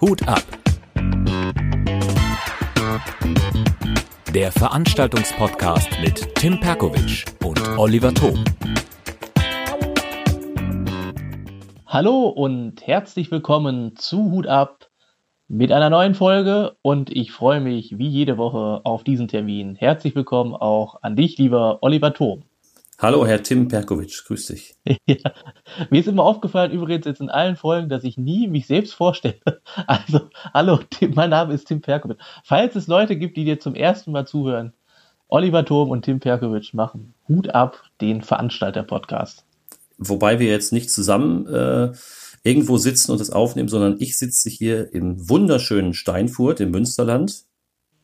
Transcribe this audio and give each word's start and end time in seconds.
Hut 0.00 0.26
ab. 0.26 0.42
Der 4.34 4.50
Veranstaltungspodcast 4.52 5.88
mit 6.00 6.34
Tim 6.36 6.58
Perkovic 6.60 7.26
und 7.44 7.60
Oliver 7.76 8.14
Thom. 8.14 8.42
Hallo 11.86 12.28
und 12.28 12.86
herzlich 12.86 13.30
willkommen 13.30 13.96
zu 13.96 14.30
Hut 14.30 14.46
ab 14.46 14.88
mit 15.48 15.70
einer 15.70 15.90
neuen 15.90 16.14
Folge 16.14 16.76
und 16.80 17.10
ich 17.14 17.32
freue 17.32 17.60
mich 17.60 17.98
wie 17.98 18.08
jede 18.08 18.38
Woche 18.38 18.80
auf 18.84 19.04
diesen 19.04 19.28
Termin. 19.28 19.74
Herzlich 19.74 20.14
willkommen 20.14 20.54
auch 20.54 21.02
an 21.02 21.16
dich, 21.16 21.36
lieber 21.36 21.82
Oliver 21.82 22.14
Thom. 22.14 22.44
Hallo, 23.02 23.26
Herr 23.26 23.42
Tim 23.42 23.68
Perkovic, 23.68 24.24
grüß 24.26 24.48
dich. 24.48 24.74
ja. 25.06 25.32
Mir 25.88 26.00
ist 26.00 26.06
immer 26.06 26.22
aufgefallen, 26.22 26.70
übrigens 26.70 27.06
jetzt 27.06 27.22
in 27.22 27.30
allen 27.30 27.56
Folgen, 27.56 27.88
dass 27.88 28.04
ich 28.04 28.18
nie 28.18 28.46
mich 28.46 28.66
selbst 28.66 28.92
vorstelle. 28.92 29.40
Also, 29.86 30.28
hallo, 30.52 30.80
Tim, 30.90 31.14
mein 31.14 31.30
Name 31.30 31.54
ist 31.54 31.66
Tim 31.66 31.80
Perkovic. 31.80 32.18
Falls 32.44 32.76
es 32.76 32.88
Leute 32.88 33.16
gibt, 33.16 33.38
die 33.38 33.46
dir 33.46 33.58
zum 33.58 33.74
ersten 33.74 34.12
Mal 34.12 34.26
zuhören, 34.26 34.74
Oliver 35.28 35.64
Thom 35.64 35.88
und 35.88 36.04
Tim 36.04 36.20
Perkovic 36.20 36.74
machen 36.74 37.14
Hut 37.26 37.48
ab 37.48 37.82
den 38.02 38.20
Veranstalter-Podcast. 38.20 39.46
Wobei 39.96 40.38
wir 40.38 40.48
jetzt 40.48 40.74
nicht 40.74 40.90
zusammen 40.90 41.46
äh, 41.46 41.92
irgendwo 42.42 42.76
sitzen 42.76 43.12
und 43.12 43.20
das 43.20 43.30
aufnehmen, 43.30 43.70
sondern 43.70 43.96
ich 43.98 44.18
sitze 44.18 44.50
hier 44.50 44.92
im 44.92 45.30
wunderschönen 45.30 45.94
Steinfurt 45.94 46.60
im 46.60 46.70
Münsterland. 46.70 47.44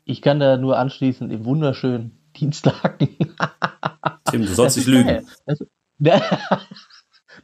Ich 0.07 0.23
kann 0.23 0.41
da 0.41 0.57
nur 0.57 0.79
anschließen, 0.79 1.31
im 1.31 1.45
wunderschönen 1.45 2.17
Dienstlagen. 2.35 3.11
Tim, 4.31 4.43
du 4.43 4.53
sollst 4.53 4.77
nicht 4.77 4.87
lügen. 4.87 5.27
Das, 5.47 5.59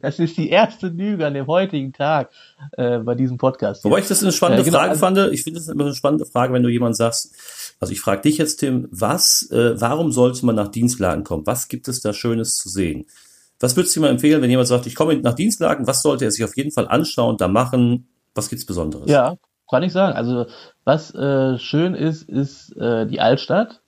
das, 0.01 0.19
ist 0.19 0.37
die 0.37 0.49
erste 0.49 0.87
Lüge 0.87 1.25
an 1.25 1.33
dem 1.33 1.47
heutigen 1.47 1.93
Tag 1.93 2.31
äh, 2.73 2.99
bei 2.99 3.15
diesem 3.15 3.37
Podcast. 3.37 3.83
Wobei 3.83 3.99
ich 3.99 4.07
das 4.07 4.21
eine 4.21 4.31
spannende 4.31 4.61
äh, 4.61 4.65
genau, 4.65 4.77
Frage 4.79 4.91
also, 4.91 4.99
fand. 4.99 5.17
Ich 5.33 5.43
finde 5.43 5.59
das 5.59 5.69
immer 5.69 5.85
eine 5.85 5.95
spannende 5.95 6.25
Frage, 6.25 6.53
wenn 6.53 6.63
du 6.63 6.69
jemand 6.69 6.95
sagst, 6.95 7.33
also 7.79 7.91
ich 7.91 8.01
frage 8.01 8.21
dich 8.21 8.37
jetzt, 8.37 8.57
Tim, 8.57 8.87
was, 8.91 9.49
äh, 9.51 9.79
warum 9.79 10.11
sollte 10.11 10.45
man 10.45 10.55
nach 10.55 10.69
Dienstlagen 10.69 11.23
kommen? 11.23 11.45
Was 11.45 11.67
gibt 11.67 11.87
es 11.87 12.01
da 12.01 12.13
Schönes 12.13 12.55
zu 12.55 12.69
sehen? 12.69 13.05
Was 13.59 13.75
würdest 13.75 13.95
du 13.95 13.99
dir 13.99 14.07
mal 14.07 14.11
empfehlen, 14.11 14.41
wenn 14.41 14.49
jemand 14.49 14.67
sagt, 14.67 14.87
ich 14.87 14.95
komme 14.95 15.15
nach 15.17 15.35
Dienstlagen, 15.35 15.87
was 15.87 16.01
sollte 16.01 16.25
er 16.25 16.31
sich 16.31 16.43
auf 16.43 16.57
jeden 16.57 16.71
Fall 16.71 16.87
anschauen, 16.87 17.37
da 17.37 17.47
machen? 17.47 18.09
Was 18.35 18.49
gibt's 18.49 18.65
Besonderes? 18.65 19.09
Ja, 19.09 19.37
kann 19.69 19.83
ich 19.83 19.93
sagen. 19.93 20.15
Also 20.15 20.47
was 20.83 21.13
äh, 21.15 21.57
schön 21.59 21.95
ist, 21.95 22.27
ist 22.27 22.75
äh, 22.75 23.05
die 23.05 23.21
Altstadt. 23.21 23.81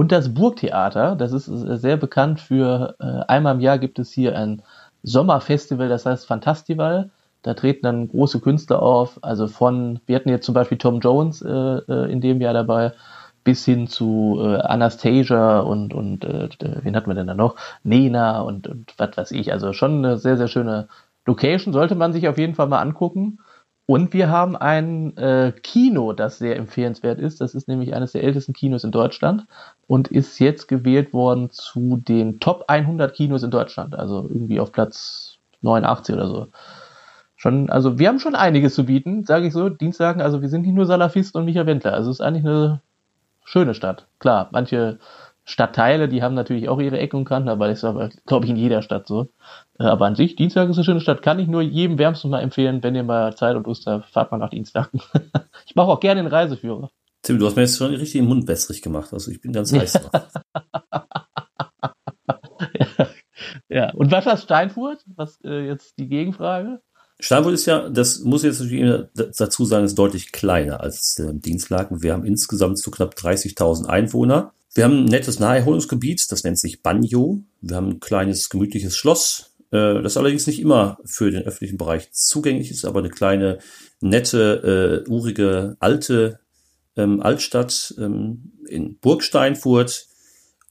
Und 0.00 0.12
das 0.12 0.32
Burgtheater, 0.32 1.14
das 1.14 1.32
ist 1.32 1.46
äh, 1.46 1.76
sehr 1.76 1.98
bekannt 1.98 2.40
für, 2.40 2.94
äh, 3.00 3.22
einmal 3.28 3.56
im 3.56 3.60
Jahr 3.60 3.78
gibt 3.78 3.98
es 3.98 4.10
hier 4.10 4.34
ein 4.34 4.62
Sommerfestival, 5.02 5.90
das 5.90 6.06
heißt 6.06 6.26
Fantastival. 6.26 7.10
Da 7.42 7.52
treten 7.52 7.82
dann 7.82 8.08
große 8.08 8.40
Künstler 8.40 8.80
auf, 8.80 9.18
also 9.20 9.46
von, 9.46 10.00
wir 10.06 10.16
hatten 10.16 10.30
jetzt 10.30 10.46
zum 10.46 10.54
Beispiel 10.54 10.78
Tom 10.78 11.00
Jones 11.00 11.42
äh, 11.42 11.50
äh 11.50 12.10
in 12.10 12.22
dem 12.22 12.40
Jahr 12.40 12.54
dabei, 12.54 12.92
bis 13.44 13.66
hin 13.66 13.88
zu 13.88 14.38
äh, 14.40 14.56
Anastasia 14.62 15.60
und, 15.60 15.92
und 15.92 16.24
äh, 16.24 16.48
wen 16.82 16.96
hatten 16.96 17.10
wir 17.10 17.14
denn 17.14 17.26
da 17.26 17.34
noch? 17.34 17.56
Nena 17.82 18.40
und, 18.40 18.68
und 18.68 18.94
was 18.96 19.18
weiß 19.18 19.32
ich. 19.32 19.52
Also 19.52 19.74
schon 19.74 20.02
eine 20.02 20.16
sehr, 20.16 20.38
sehr 20.38 20.48
schöne 20.48 20.88
Location, 21.26 21.74
sollte 21.74 21.94
man 21.94 22.14
sich 22.14 22.26
auf 22.26 22.38
jeden 22.38 22.54
Fall 22.54 22.68
mal 22.68 22.80
angucken. 22.80 23.40
Und 23.90 24.12
wir 24.12 24.30
haben 24.30 24.54
ein 24.54 25.16
äh, 25.16 25.52
Kino, 25.64 26.12
das 26.12 26.38
sehr 26.38 26.54
empfehlenswert 26.54 27.18
ist. 27.18 27.40
Das 27.40 27.56
ist 27.56 27.66
nämlich 27.66 27.92
eines 27.92 28.12
der 28.12 28.22
ältesten 28.22 28.52
Kinos 28.52 28.84
in 28.84 28.92
Deutschland 28.92 29.46
und 29.88 30.06
ist 30.06 30.38
jetzt 30.38 30.68
gewählt 30.68 31.12
worden 31.12 31.50
zu 31.50 31.96
den 31.96 32.38
Top 32.38 32.66
100 32.68 33.12
Kinos 33.12 33.42
in 33.42 33.50
Deutschland. 33.50 33.96
Also 33.96 34.28
irgendwie 34.32 34.60
auf 34.60 34.70
Platz 34.70 35.38
89 35.62 36.14
oder 36.14 36.28
so. 36.28 36.46
Schon, 37.34 37.68
also 37.68 37.98
wir 37.98 38.06
haben 38.06 38.20
schon 38.20 38.36
einiges 38.36 38.76
zu 38.76 38.86
bieten, 38.86 39.24
sage 39.24 39.48
ich 39.48 39.52
so. 39.52 39.68
Dienstlagen, 39.68 40.22
also 40.22 40.40
wir 40.40 40.48
sind 40.48 40.62
nicht 40.62 40.74
nur 40.74 40.86
Salafisten 40.86 41.40
und 41.40 41.46
Micha 41.46 41.66
Wendler. 41.66 41.92
Also 41.92 42.12
es 42.12 42.18
ist 42.18 42.24
eigentlich 42.24 42.44
eine 42.44 42.80
schöne 43.42 43.74
Stadt. 43.74 44.06
Klar, 44.20 44.50
manche 44.52 45.00
Stadtteile, 45.50 46.08
die 46.08 46.22
haben 46.22 46.36
natürlich 46.36 46.68
auch 46.68 46.80
ihre 46.80 46.98
Ecken 46.98 47.16
und 47.16 47.24
Kanten, 47.24 47.48
aber 47.48 47.66
das 47.66 47.78
ist 47.78 47.84
aber, 47.84 48.10
glaube 48.24 48.44
ich, 48.44 48.52
in 48.52 48.56
jeder 48.56 48.82
Stadt 48.82 49.08
so. 49.08 49.30
Äh, 49.80 49.84
aber 49.84 50.06
an 50.06 50.14
sich, 50.14 50.36
Dienstag 50.36 50.68
ist 50.68 50.76
eine 50.76 50.84
schöne 50.84 51.00
Stadt. 51.00 51.22
Kann 51.22 51.40
ich 51.40 51.48
nur 51.48 51.60
jedem 51.60 51.98
wärmstens 51.98 52.30
mal 52.30 52.40
empfehlen, 52.40 52.84
wenn 52.84 52.94
ihr 52.94 53.02
mal 53.02 53.34
Zeit 53.34 53.56
und 53.56 53.66
Lust 53.66 53.84
habt, 53.86 54.06
fahrt 54.06 54.30
mal 54.30 54.38
nach 54.38 54.50
Dienstag. 54.50 54.90
ich 55.66 55.74
mache 55.74 55.88
auch 55.88 55.98
gerne 55.98 56.22
den 56.22 56.30
Reiseführer. 56.30 56.90
Tim, 57.22 57.40
du 57.40 57.46
hast 57.46 57.56
mir 57.56 57.62
jetzt 57.62 57.76
schon 57.76 57.90
richtig 57.90 58.20
den 58.20 58.28
Mund 58.28 58.46
wässrig 58.46 58.80
gemacht. 58.80 59.12
Also 59.12 59.32
ich 59.32 59.40
bin 59.40 59.52
ganz 59.52 59.72
heiß. 59.72 59.94
ja. 62.74 63.06
ja, 63.68 63.90
und 63.94 64.12
was 64.12 64.26
ist 64.26 64.44
Steinfurt? 64.44 65.04
Was 65.16 65.40
äh, 65.44 65.66
jetzt 65.66 65.98
die 65.98 66.08
Gegenfrage? 66.08 66.80
Steinfurt 67.18 67.54
ist 67.54 67.66
ja, 67.66 67.88
das 67.90 68.20
muss 68.20 68.44
ich 68.44 68.50
jetzt 68.50 68.60
natürlich 68.60 69.08
dazu 69.36 69.64
sagen, 69.64 69.84
ist 69.84 69.98
deutlich 69.98 70.30
kleiner 70.30 70.80
als 70.80 71.18
äh, 71.18 71.34
Dienstlaken. 71.34 72.02
Wir 72.04 72.12
haben 72.12 72.24
insgesamt 72.24 72.78
so 72.78 72.92
knapp 72.92 73.14
30.000 73.14 73.86
Einwohner. 73.86 74.52
Wir 74.72 74.84
haben 74.84 75.04
ein 75.04 75.04
nettes 75.06 75.38
Naherholungsgebiet, 75.40 76.30
das 76.30 76.44
nennt 76.44 76.58
sich 76.58 76.82
Banjo. 76.82 77.40
Wir 77.60 77.76
haben 77.76 77.88
ein 77.88 78.00
kleines, 78.00 78.48
gemütliches 78.48 78.96
Schloss, 78.96 79.56
äh, 79.72 80.00
das 80.02 80.16
allerdings 80.16 80.46
nicht 80.46 80.60
immer 80.60 80.98
für 81.04 81.30
den 81.30 81.42
öffentlichen 81.42 81.76
Bereich 81.76 82.12
zugänglich 82.12 82.70
ist, 82.70 82.84
aber 82.84 83.00
eine 83.00 83.10
kleine, 83.10 83.58
nette, 84.00 85.04
äh, 85.06 85.10
urige, 85.10 85.76
alte 85.80 86.38
ähm, 86.96 87.20
Altstadt 87.20 87.94
ähm, 87.98 88.52
in 88.68 88.96
Burgsteinfurt. 88.98 90.06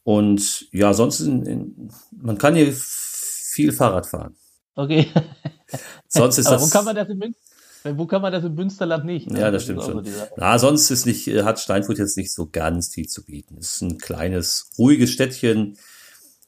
Und 0.03 0.67
ja, 0.71 0.93
sonst 0.93 1.19
in, 1.19 1.45
in, 1.45 1.91
man 2.11 2.37
kann 2.37 2.55
hier 2.55 2.73
viel 2.73 3.73
Fahrrad 3.73 4.07
fahren. 4.07 4.35
Okay. 4.75 5.07
Sonst 6.07 6.37
ist 6.37 6.49
das. 6.49 6.61
Wo 6.61 6.69
kann 6.69 6.85
man 6.85 6.95
das 6.95 7.09
in 7.09 7.19
wo 7.83 8.05
kann 8.05 8.21
man 8.21 8.31
das 8.31 8.43
im 8.43 8.55
Münsterland 8.55 9.05
nicht? 9.05 9.29
Ne? 9.29 9.39
Ja, 9.39 9.51
das, 9.51 9.63
das 9.63 9.63
stimmt 9.63 9.83
schon. 9.83 10.05
So 10.05 10.11
Na, 10.37 10.59
sonst 10.59 10.89
ist 10.91 11.05
nicht, 11.05 11.27
äh, 11.27 11.43
hat 11.43 11.59
Steinfurt 11.59 11.97
jetzt 11.97 12.17
nicht 12.17 12.33
so 12.33 12.49
ganz 12.51 12.93
viel 12.93 13.07
zu 13.07 13.23
bieten. 13.23 13.57
Es 13.59 13.75
ist 13.75 13.81
ein 13.81 13.97
kleines, 13.97 14.69
ruhiges 14.77 15.11
Städtchen. 15.11 15.77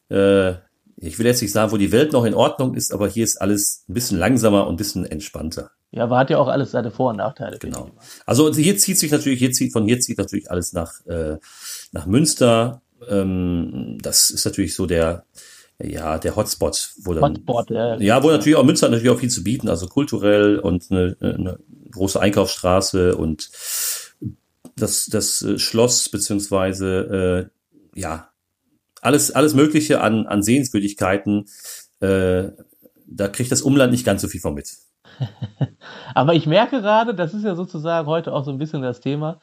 Äh, 0.09 0.53
ich 0.97 1.17
will 1.17 1.25
jetzt 1.25 1.41
nicht 1.41 1.51
sagen, 1.51 1.71
wo 1.71 1.77
die 1.77 1.91
Welt 1.91 2.11
noch 2.11 2.25
in 2.25 2.33
Ordnung 2.33 2.75
ist, 2.75 2.93
aber 2.93 3.07
hier 3.07 3.23
ist 3.23 3.41
alles 3.41 3.85
ein 3.89 3.93
bisschen 3.93 4.19
langsamer 4.19 4.67
und 4.67 4.75
ein 4.75 4.77
bisschen 4.77 5.05
entspannter. 5.05 5.71
Ja, 5.91 6.03
aber 6.03 6.17
hat 6.17 6.29
ja 6.29 6.37
auch 6.37 6.47
alles 6.47 6.71
seine 6.71 6.91
Vor- 6.91 7.09
und 7.09 7.17
Nachteile. 7.17 7.57
Genau. 7.57 7.89
Also 8.25 8.53
hier 8.53 8.77
zieht 8.77 8.99
sich 8.99 9.11
natürlich, 9.11 9.39
hier 9.39 9.51
zieht, 9.51 9.73
von 9.73 9.85
hier 9.85 9.99
zieht 9.99 10.17
natürlich 10.17 10.49
alles 10.49 10.73
nach, 10.73 11.05
äh, 11.05 11.37
nach 11.91 12.05
Münster. 12.05 12.81
Ähm, 13.09 13.97
das 14.01 14.29
ist 14.29 14.45
natürlich 14.45 14.75
so 14.75 14.85
der, 14.85 15.25
ja, 15.83 16.17
der 16.17 16.35
Hotspot, 16.35 16.93
wo 17.03 17.13
dann, 17.13 17.35
Hotspot, 17.35 17.69
ja, 17.69 17.97
ja, 17.97 18.23
wo 18.23 18.29
natürlich 18.29 18.57
auch 18.57 18.63
Münster 18.63 18.89
natürlich 18.89 19.09
auch 19.09 19.19
viel 19.19 19.29
zu 19.29 19.43
bieten, 19.43 19.69
also 19.69 19.87
kulturell 19.87 20.59
und 20.59 20.91
eine, 20.91 21.17
eine 21.21 21.59
große 21.91 22.19
Einkaufsstraße 22.19 23.15
und 23.15 23.49
das, 24.75 25.05
das 25.07 25.45
Schloss 25.57 26.09
beziehungsweise 26.09 27.49
äh, 27.95 27.99
ja 27.99 28.29
alles 29.01 29.31
alles 29.31 29.53
Mögliche 29.53 30.01
an 30.01 30.27
an 30.27 30.43
Sehenswürdigkeiten. 30.43 31.45
Äh, 31.99 32.49
da 33.07 33.27
kriegt 33.27 33.51
das 33.51 33.61
Umland 33.61 33.91
nicht 33.91 34.05
ganz 34.05 34.21
so 34.21 34.27
viel 34.27 34.39
von 34.39 34.53
mit. 34.53 34.69
Aber 36.15 36.33
ich 36.33 36.45
merke 36.45 36.81
gerade, 36.81 37.13
das 37.13 37.33
ist 37.33 37.43
ja 37.43 37.55
sozusagen 37.55 38.07
heute 38.07 38.33
auch 38.33 38.45
so 38.45 38.51
ein 38.51 38.57
bisschen 38.57 38.81
das 38.81 39.01
Thema. 39.01 39.39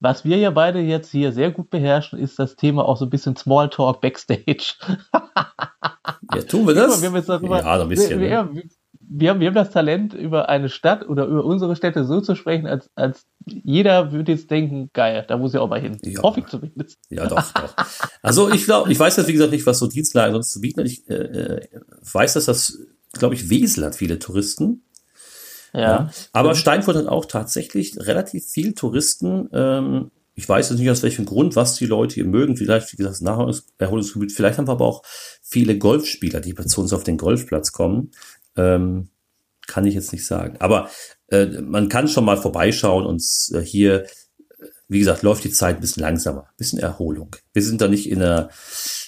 Was 0.00 0.24
wir 0.24 0.36
ja 0.36 0.50
beide 0.50 0.78
jetzt 0.78 1.10
hier 1.10 1.32
sehr 1.32 1.50
gut 1.50 1.70
beherrschen, 1.70 2.18
ist 2.18 2.38
das 2.38 2.54
Thema 2.54 2.84
auch 2.84 2.96
so 2.96 3.06
ein 3.06 3.10
bisschen 3.10 3.34
Smalltalk 3.34 4.00
Backstage. 4.00 4.74
ja, 6.34 6.42
tun 6.42 6.66
wir 6.68 6.74
das? 6.74 7.00
Wir 7.00 7.08
haben 7.08 7.16
jetzt 7.16 7.28
darüber, 7.28 7.58
ja, 7.58 7.82
ein 7.82 7.88
bisschen. 7.88 8.20
Wir, 8.20 8.44
ne? 8.44 8.62
wir, 9.00 9.30
haben, 9.30 9.40
wir 9.40 9.48
haben 9.48 9.54
das 9.54 9.70
Talent, 9.70 10.14
über 10.14 10.48
eine 10.48 10.68
Stadt 10.68 11.08
oder 11.08 11.26
über 11.26 11.44
unsere 11.44 11.74
Städte 11.74 12.04
so 12.04 12.20
zu 12.20 12.36
sprechen, 12.36 12.66
als, 12.66 12.90
als 12.94 13.26
jeder 13.44 14.12
würde 14.12 14.32
jetzt 14.32 14.50
denken, 14.52 14.90
geil, 14.92 15.24
da 15.26 15.36
muss 15.36 15.54
ich 15.54 15.58
auch 15.58 15.68
mal 15.68 15.80
hin. 15.80 15.98
Ja. 16.04 16.22
Hoffe 16.22 16.40
ich 16.40 16.46
zumindest. 16.46 16.98
Ja, 17.08 17.26
doch, 17.26 17.50
doch. 17.52 17.74
Also 18.22 18.50
ich 18.50 18.64
glaube, 18.66 18.92
ich 18.92 19.00
weiß 19.00 19.16
jetzt, 19.16 19.26
wie 19.26 19.32
gesagt, 19.32 19.52
nicht, 19.52 19.66
was 19.66 19.80
so 19.80 19.88
Dienstleister 19.88 20.32
sonst 20.32 20.52
zu 20.52 20.60
bieten 20.60 20.80
hat. 20.80 20.86
Ich 20.86 21.08
äh, 21.08 21.14
äh 21.14 21.68
weiß, 22.12 22.34
dass 22.34 22.44
das, 22.44 22.78
glaube 23.12 23.34
ich, 23.34 23.50
Wesel 23.50 23.84
hat 23.84 23.96
viele 23.96 24.20
Touristen. 24.20 24.84
Ja. 25.78 26.10
Aber 26.32 26.54
Steinfurt 26.54 26.96
hat 26.96 27.06
auch 27.06 27.24
tatsächlich 27.24 27.96
relativ 27.98 28.46
viel 28.46 28.74
Touristen. 28.74 29.48
Ähm, 29.52 30.10
ich 30.34 30.48
weiß 30.48 30.70
jetzt 30.70 30.78
nicht 30.78 30.90
aus 30.90 31.02
welchem 31.02 31.24
Grund, 31.24 31.56
was 31.56 31.74
die 31.74 31.86
Leute 31.86 32.14
hier 32.14 32.24
mögen. 32.24 32.56
Vielleicht, 32.56 32.92
wie 32.92 32.96
gesagt, 32.96 33.16
das 33.16 33.20
Naherholungsgebiet. 33.22 34.32
Vielleicht 34.32 34.58
haben 34.58 34.68
wir 34.68 34.72
aber 34.72 34.86
auch 34.86 35.02
viele 35.42 35.76
Golfspieler, 35.78 36.40
die 36.40 36.54
zu 36.54 36.80
uns 36.80 36.92
auf 36.92 37.02
den 37.02 37.16
Golfplatz 37.16 37.72
kommen. 37.72 38.12
Ähm, 38.56 39.08
kann 39.66 39.84
ich 39.84 39.94
jetzt 39.94 40.12
nicht 40.12 40.26
sagen. 40.26 40.56
Aber 40.60 40.90
äh, 41.28 41.46
man 41.46 41.88
kann 41.88 42.08
schon 42.08 42.24
mal 42.24 42.36
vorbeischauen 42.36 43.04
und 43.04 43.22
äh, 43.52 43.60
hier, 43.60 44.06
wie 44.88 45.00
gesagt, 45.00 45.22
läuft 45.22 45.44
die 45.44 45.50
Zeit 45.50 45.76
ein 45.76 45.80
bisschen 45.80 46.02
langsamer, 46.02 46.42
ein 46.42 46.56
bisschen 46.56 46.78
Erholung. 46.78 47.34
Wir 47.52 47.62
sind 47.62 47.80
da 47.80 47.88
nicht 47.88 48.08
in 48.08 48.20
der 48.20 48.48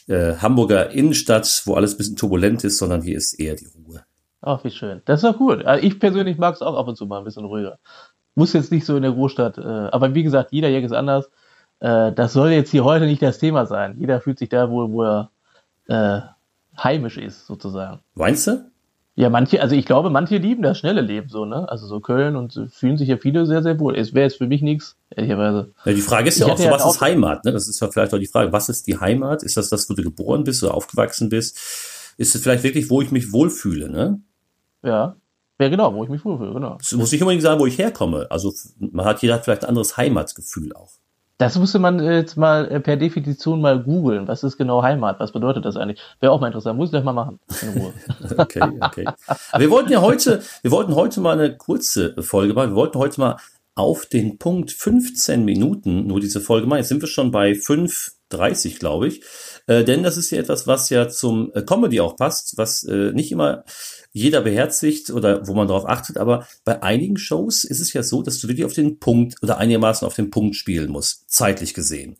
äh, 0.09 0.35
Hamburger 0.35 0.91
Innenstadt, 0.91 1.63
wo 1.65 1.75
alles 1.75 1.95
ein 1.95 1.99
bisschen 1.99 2.17
turbulent 2.17 2.65
ist, 2.65 2.79
sondern 2.79 3.03
hier 3.03 3.17
ist 3.17 3.35
eher 3.35 3.55
die 3.55 3.67
Ruhe. 3.67 4.05
Ach, 4.43 4.65
wie 4.65 4.71
schön. 4.71 5.03
Das 5.05 5.23
ist 5.23 5.31
doch 5.31 5.37
gut. 5.37 5.65
Also 5.65 5.87
ich 5.87 5.99
persönlich 6.01 6.39
mag 6.39 6.55
es 6.55 6.63
auch 6.63 6.77
ab 6.77 6.89
und 6.89 6.97
zu 6.97 7.07
mal 7.07 7.19
ein 7.19 7.25
bisschen 7.25 7.45
ruhiger. 7.45 7.79
Muss 8.35 8.53
jetzt 8.53 8.73
nicht 8.73 8.87
so 8.87 8.97
in 8.97 9.03
der 9.03 9.13
Großstadt, 9.13 9.59
äh, 9.59 9.63
aber 9.63 10.15
wie 10.15 10.23
gesagt, 10.23 10.53
jeder 10.53 10.69
Jäger 10.69 10.87
ist 10.87 10.93
anders. 10.93 11.31
Äh, 11.81 12.13
das 12.13 12.33
soll 12.33 12.51
jetzt 12.51 12.71
hier 12.71 12.85
heute 12.85 13.07
nicht 13.07 13.23
das 13.23 13.39
Thema 13.39 13.67
sein. 13.67 13.97
Jeder 13.99 14.21
fühlt 14.21 14.39
sich 14.39 14.49
da 14.49 14.71
wohl, 14.71 14.91
wo 14.93 15.03
er 15.03 15.31
äh, 15.89 16.21
heimisch 16.83 17.19
ist, 17.19 17.47
sozusagen. 17.47 18.01
Meinst 18.15 18.47
du? 18.47 18.71
Ja, 19.17 19.29
manche, 19.29 19.61
also 19.61 19.75
ich 19.75 19.85
glaube, 19.85 20.09
manche 20.09 20.39
lieben 20.39 20.63
das 20.63 20.79
schnelle 20.79 21.03
Leben 21.03 21.29
so, 21.29 21.45
ne? 21.45 21.69
Also 21.69 21.87
so 21.87 22.01
Köln 22.01 22.37
und 22.37 22.69
fühlen 22.73 22.97
sich 22.97 23.09
ja 23.09 23.19
viele 23.19 23.45
sehr, 23.45 23.63
sehr 23.63 23.79
wohl. 23.79 23.97
Es 23.97 24.15
wäre 24.15 24.25
jetzt 24.25 24.39
für 24.39 24.47
mich 24.47 24.63
nichts, 24.63 24.97
ehrlicherweise. 25.11 25.73
Ja, 25.85 25.93
die 25.93 26.01
Frage 26.01 26.29
ist 26.29 26.39
ja 26.39 26.47
auch 26.47 26.57
so, 26.57 26.71
was 26.71 26.87
ist 26.87 27.01
Heimat, 27.01 27.45
ne? 27.45 27.53
Das 27.53 27.69
ist 27.69 27.81
ja 27.81 27.89
vielleicht 27.89 28.15
auch 28.15 28.19
die 28.19 28.27
Frage, 28.27 28.53
was 28.53 28.69
ist 28.69 28.87
die 28.87 28.99
Heimat? 28.99 29.43
Ist 29.43 29.57
das 29.57 29.69
das, 29.69 29.91
wo 29.91 29.95
du 29.95 30.03
geboren 30.03 30.45
bist 30.45 30.63
oder 30.63 30.75
aufgewachsen 30.75 31.29
bist? 31.29 31.59
Ist 32.17 32.35
es 32.35 32.43
vielleicht 32.43 32.63
wirklich, 32.63 32.89
wo 32.89 33.03
ich 33.03 33.11
mich 33.11 33.33
wohlfühle, 33.33 33.91
ne? 33.91 34.21
Ja. 34.83 35.17
Ja, 35.61 35.69
genau, 35.69 35.95
wo 35.95 36.05
ich 36.05 36.11
mich 36.11 36.25
wohlfühle, 36.25 36.55
genau. 36.55 36.77
Das 36.79 36.93
muss 36.93 37.13
nicht 37.13 37.21
unbedingt 37.21 37.43
sagen, 37.43 37.61
wo 37.61 37.67
ich 37.67 37.77
herkomme. 37.77 38.27
Also 38.31 38.53
man 38.79 39.05
hat 39.05 39.21
jeder 39.21 39.35
hat 39.35 39.45
vielleicht 39.45 39.65
ein 39.65 39.69
anderes 39.69 39.97
Heimatgefühl 39.99 40.73
auch. 40.75 40.93
Das 41.41 41.59
musste 41.59 41.79
man 41.79 42.03
jetzt 42.05 42.37
mal 42.37 42.71
äh, 42.71 42.81
per 42.81 42.97
Definition 42.97 43.63
mal 43.63 43.83
googeln. 43.83 44.29
Was 44.29 44.43
ist 44.43 44.59
genau 44.59 44.83
Heimat? 44.83 45.21
Was 45.21 45.33
bedeutet 45.33 45.65
das 45.65 45.77
eigentlich? 45.77 45.99
Wäre 46.21 46.33
auch 46.33 46.41
mal 46.41 46.49
interessant. 46.49 46.77
Muss 46.77 46.89
ich 46.89 46.93
gleich 46.93 47.05
mal 47.05 47.15
machen. 47.15 47.41
okay, 48.37 48.63
okay. 48.79 49.07
Wir 49.57 49.71
wollten 49.71 49.91
ja 49.91 50.03
heute, 50.03 50.43
wir 50.61 50.71
wollten 50.71 50.95
heute 50.95 51.21
mal 51.23 51.39
eine 51.39 51.57
kurze 51.57 52.15
Folge 52.23 52.53
machen. 52.53 52.71
Wir 52.71 52.77
wollten 52.77 52.99
heute 52.99 53.21
mal 53.21 53.37
auf 53.75 54.05
den 54.05 54.37
Punkt 54.37 54.71
15 54.71 55.43
Minuten 55.43 56.07
nur 56.07 56.21
diese 56.21 56.43
Folge 56.43 56.67
machen. 56.67 56.81
Jetzt 56.81 56.89
sind 56.89 57.01
wir 57.01 57.09
schon 57.09 57.31
bei 57.31 57.53
5,30, 57.53 58.79
glaube 58.79 59.09
ich. 59.09 59.25
Äh, 59.71 59.85
denn 59.85 60.03
das 60.03 60.17
ist 60.17 60.33
ja 60.33 60.39
etwas, 60.41 60.67
was 60.67 60.91
ja 60.91 61.09
zum 61.09 61.53
äh, 61.55 61.63
Comedy 61.63 62.01
auch 62.01 62.17
passt, 62.17 62.59
was 62.59 62.83
äh, 62.83 63.13
nicht 63.13 63.31
immer 63.31 63.63
jeder 64.11 64.41
beherzigt 64.41 65.11
oder 65.11 65.47
wo 65.47 65.55
man 65.55 65.69
darauf 65.69 65.89
achtet. 65.89 66.19
Aber 66.19 66.45
bei 66.65 66.83
einigen 66.83 67.17
Shows 67.17 67.63
ist 67.63 67.79
es 67.79 67.93
ja 67.93 68.03
so, 68.03 68.21
dass 68.23 68.41
du 68.41 68.49
wirklich 68.49 68.65
auf 68.65 68.73
den 68.73 68.99
Punkt 68.99 69.37
oder 69.43 69.59
einigermaßen 69.59 70.05
auf 70.05 70.15
den 70.17 70.31
Punkt 70.31 70.57
spielen 70.57 70.91
musst, 70.91 71.31
zeitlich 71.31 71.73
gesehen. 71.73 72.17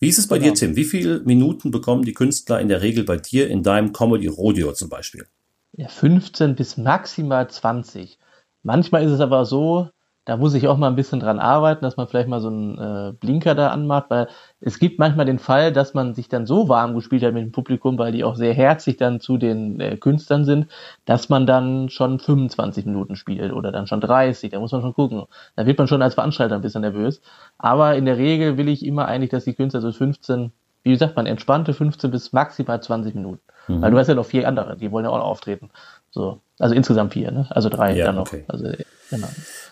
Wie 0.00 0.08
ist 0.08 0.18
es 0.18 0.26
bei 0.26 0.40
genau. 0.40 0.50
dir, 0.50 0.58
Tim? 0.58 0.74
Wie 0.74 0.82
viele 0.82 1.20
Minuten 1.20 1.70
bekommen 1.70 2.02
die 2.02 2.14
Künstler 2.14 2.60
in 2.60 2.66
der 2.66 2.82
Regel 2.82 3.04
bei 3.04 3.16
dir 3.16 3.48
in 3.48 3.62
deinem 3.62 3.92
Comedy 3.92 4.26
Rodeo 4.26 4.72
zum 4.72 4.88
Beispiel? 4.88 5.28
Ja, 5.76 5.86
15 5.86 6.56
bis 6.56 6.78
maximal 6.78 7.48
20. 7.48 8.18
Manchmal 8.64 9.04
ist 9.04 9.12
es 9.12 9.20
aber 9.20 9.44
so, 9.44 9.88
da 10.28 10.36
muss 10.36 10.52
ich 10.52 10.68
auch 10.68 10.76
mal 10.76 10.88
ein 10.88 10.94
bisschen 10.94 11.20
dran 11.20 11.38
arbeiten, 11.38 11.82
dass 11.82 11.96
man 11.96 12.06
vielleicht 12.06 12.28
mal 12.28 12.42
so 12.42 12.48
einen 12.48 12.76
äh, 12.76 13.12
Blinker 13.18 13.54
da 13.54 13.68
anmacht, 13.68 14.10
weil 14.10 14.28
es 14.60 14.78
gibt 14.78 14.98
manchmal 14.98 15.24
den 15.24 15.38
Fall, 15.38 15.72
dass 15.72 15.94
man 15.94 16.12
sich 16.12 16.28
dann 16.28 16.44
so 16.44 16.68
warm 16.68 16.94
gespielt 16.94 17.22
hat 17.22 17.32
mit 17.32 17.44
dem 17.44 17.50
Publikum, 17.50 17.98
weil 17.98 18.12
die 18.12 18.24
auch 18.24 18.36
sehr 18.36 18.52
herzlich 18.52 18.98
dann 18.98 19.20
zu 19.20 19.38
den 19.38 19.80
äh, 19.80 19.96
Künstlern 19.96 20.44
sind, 20.44 20.66
dass 21.06 21.30
man 21.30 21.46
dann 21.46 21.88
schon 21.88 22.18
25 22.18 22.84
Minuten 22.84 23.16
spielt 23.16 23.54
oder 23.54 23.72
dann 23.72 23.86
schon 23.86 24.02
30, 24.02 24.50
da 24.50 24.60
muss 24.60 24.70
man 24.70 24.82
schon 24.82 24.92
gucken. 24.92 25.24
Da 25.56 25.64
wird 25.64 25.78
man 25.78 25.88
schon 25.88 26.02
als 26.02 26.12
Veranstalter 26.12 26.56
ein 26.56 26.60
bisschen 26.60 26.82
nervös. 26.82 27.22
Aber 27.56 27.96
in 27.96 28.04
der 28.04 28.18
Regel 28.18 28.58
will 28.58 28.68
ich 28.68 28.84
immer 28.84 29.06
eigentlich, 29.06 29.30
dass 29.30 29.44
die 29.44 29.54
Künstler 29.54 29.80
so 29.80 29.90
15, 29.92 30.52
wie 30.82 30.94
sagt 30.96 31.16
man, 31.16 31.24
entspannte 31.24 31.72
15 31.72 32.10
bis 32.10 32.34
maximal 32.34 32.82
20 32.82 33.14
Minuten. 33.14 33.40
Mhm. 33.66 33.80
Weil 33.80 33.92
du 33.92 33.98
hast 33.98 34.08
ja 34.08 34.14
noch 34.14 34.26
vier 34.26 34.46
andere, 34.46 34.76
die 34.76 34.92
wollen 34.92 35.06
ja 35.06 35.10
auch 35.10 35.16
noch 35.16 35.24
auftreten. 35.24 35.70
So. 36.10 36.40
Also 36.58 36.74
insgesamt 36.74 37.14
vier, 37.14 37.30
ne? 37.30 37.46
Also 37.48 37.70
drei 37.70 37.96
ja, 37.96 38.04
dann 38.04 38.16
noch. 38.16 38.26
Okay. 38.26 38.44
Also, 38.46 38.66
genau. 39.10 39.28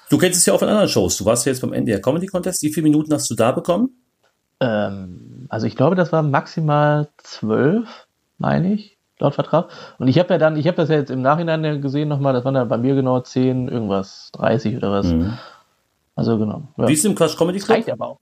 Du 0.09 0.19
kennst 0.19 0.39
es 0.39 0.47
ja 0.47 0.55
auch 0.55 0.59
von 0.59 0.69
anderen 0.69 0.89
Shows. 0.89 1.17
Du 1.17 1.25
warst 1.25 1.47
ja 1.47 1.53
jetzt 1.53 1.61
beim 1.61 1.73
NDR 1.73 2.01
Comedy 2.01 2.27
Contest. 2.27 2.63
Wie 2.63 2.73
viele 2.73 2.85
Minuten 2.85 3.13
hast 3.13 3.29
du 3.31 3.35
da 3.35 3.53
bekommen? 3.53 3.91
Ähm, 4.61 5.47
also 5.49 5.67
ich 5.67 5.77
glaube, 5.77 5.97
das 5.97 6.13
war 6.13 6.23
maximal 6.23 7.09
zwölf, 7.19 8.07
meine 8.39 8.73
ich, 8.73 8.99
laut 9.19 9.35
Vertrag. 9.35 9.69
Und 9.99 10.09
ich 10.09 10.19
habe 10.19 10.35
ja 10.35 10.39
dann, 10.39 10.57
ich 10.57 10.67
habe 10.67 10.77
das 10.77 10.89
ja 10.89 10.97
jetzt 10.97 11.11
im 11.11 11.23
Nachhinein 11.23 11.81
gesehen 11.81 12.09
nochmal, 12.09 12.33
das 12.33 12.45
waren 12.45 12.55
dann 12.55 12.69
bei 12.69 12.79
mir 12.79 12.95
genau 12.95 13.21
zehn, 13.21 13.69
irgendwas, 13.69 14.31
30 14.33 14.77
oder 14.77 14.93
was. 14.93 15.07
Mhm. 15.07 15.37
Also 16.15 16.39
genau. 16.39 16.69
Ja. 16.79 16.89
Wie 16.89 16.93
ist 16.93 17.01
es 17.01 17.05
im 17.05 17.15
Crash 17.15 17.37
Comedy 17.37 17.59
Club? 17.59 17.77
Reicht 17.77 17.91
aber 17.91 18.09
auch. 18.09 18.21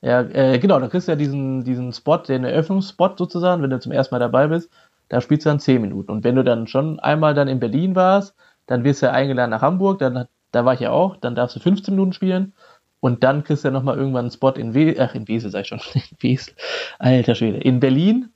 Ja, 0.00 0.20
äh, 0.22 0.58
genau, 0.58 0.80
da 0.80 0.88
kriegst 0.88 1.06
du 1.06 1.12
ja 1.12 1.16
diesen, 1.16 1.62
diesen 1.62 1.92
Spot, 1.92 2.18
den 2.18 2.42
Eröffnungsspot 2.44 3.18
sozusagen, 3.18 3.62
wenn 3.62 3.70
du 3.70 3.78
zum 3.78 3.92
ersten 3.92 4.14
Mal 4.14 4.18
dabei 4.18 4.48
bist, 4.48 4.68
da 5.08 5.20
spielst 5.20 5.46
du 5.46 5.50
dann 5.50 5.60
zehn 5.60 5.80
Minuten. 5.80 6.10
Und 6.10 6.24
wenn 6.24 6.34
du 6.34 6.42
dann 6.42 6.66
schon 6.66 6.98
einmal 6.98 7.34
dann 7.34 7.46
in 7.46 7.60
Berlin 7.60 7.94
warst, 7.94 8.34
dann 8.66 8.84
wirst 8.84 9.02
du 9.02 9.06
ja 9.06 9.12
eingeladen 9.12 9.50
nach 9.50 9.62
Hamburg, 9.62 9.98
dann 9.98 10.26
da 10.52 10.64
war 10.64 10.74
ich 10.74 10.80
ja 10.80 10.90
auch, 10.90 11.16
dann 11.16 11.34
darfst 11.34 11.56
du 11.56 11.60
15 11.60 11.94
Minuten 11.94 12.12
spielen 12.12 12.52
und 13.00 13.24
dann 13.24 13.42
kriegst 13.42 13.64
du 13.64 13.68
ja 13.68 13.72
nochmal 13.72 13.96
irgendwann 13.96 14.26
einen 14.26 14.30
Spot 14.30 14.50
in 14.50 14.74
Wesel, 14.74 15.00
ach, 15.00 15.14
in 15.14 15.26
Wesel 15.26 15.50
sag 15.50 15.62
ich 15.62 15.68
schon, 15.68 15.80
in 15.94 16.02
Wesel, 16.20 16.54
alter 16.98 17.34
Schwede, 17.34 17.58
in 17.58 17.80
Berlin 17.80 18.28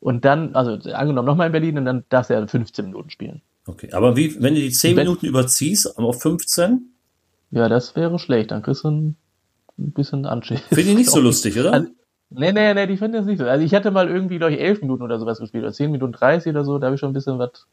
und 0.00 0.24
dann, 0.24 0.54
also 0.54 0.72
angenommen 0.92 1.26
nochmal 1.26 1.48
in 1.48 1.52
Berlin 1.52 1.78
und 1.78 1.84
dann 1.84 2.04
darfst 2.08 2.30
du 2.30 2.34
ja 2.34 2.46
15 2.46 2.86
Minuten 2.86 3.10
spielen. 3.10 3.42
Okay, 3.66 3.90
aber 3.92 4.16
wie, 4.16 4.40
wenn 4.42 4.54
du 4.54 4.60
die 4.60 4.70
10 4.70 4.96
wenn, 4.96 5.06
Minuten 5.06 5.26
überziehst, 5.26 5.98
auf 5.98 6.22
15? 6.22 6.90
Ja, 7.50 7.68
das 7.68 7.96
wäre 7.96 8.18
schlecht, 8.18 8.50
dann 8.50 8.62
kriegst 8.62 8.84
du 8.84 8.90
ein, 8.90 9.16
ein 9.78 9.92
bisschen 9.92 10.26
Anschiss. 10.26 10.60
Finde 10.68 10.82
ich 10.82 10.96
nicht 10.96 11.10
so 11.10 11.20
lustig, 11.22 11.58
oder? 11.58 11.72
Also, 11.72 11.88
nee, 12.30 12.52
nee, 12.52 12.74
nee, 12.74 12.86
die 12.86 12.96
finden 12.96 13.16
das 13.16 13.26
nicht 13.26 13.38
so. 13.38 13.46
Also 13.46 13.64
ich 13.64 13.74
hatte 13.74 13.90
mal 13.90 14.08
irgendwie, 14.08 14.38
glaube 14.38 14.54
ich, 14.54 14.60
11 14.60 14.82
Minuten 14.82 15.02
oder 15.02 15.18
sowas 15.18 15.38
gespielt, 15.38 15.64
oder 15.64 15.72
10 15.72 15.90
Minuten 15.90 16.12
30 16.12 16.50
oder 16.50 16.64
so, 16.64 16.78
da 16.78 16.86
habe 16.86 16.94
ich 16.94 17.00
schon 17.00 17.10
ein 17.10 17.14
bisschen 17.14 17.38
was 17.38 17.66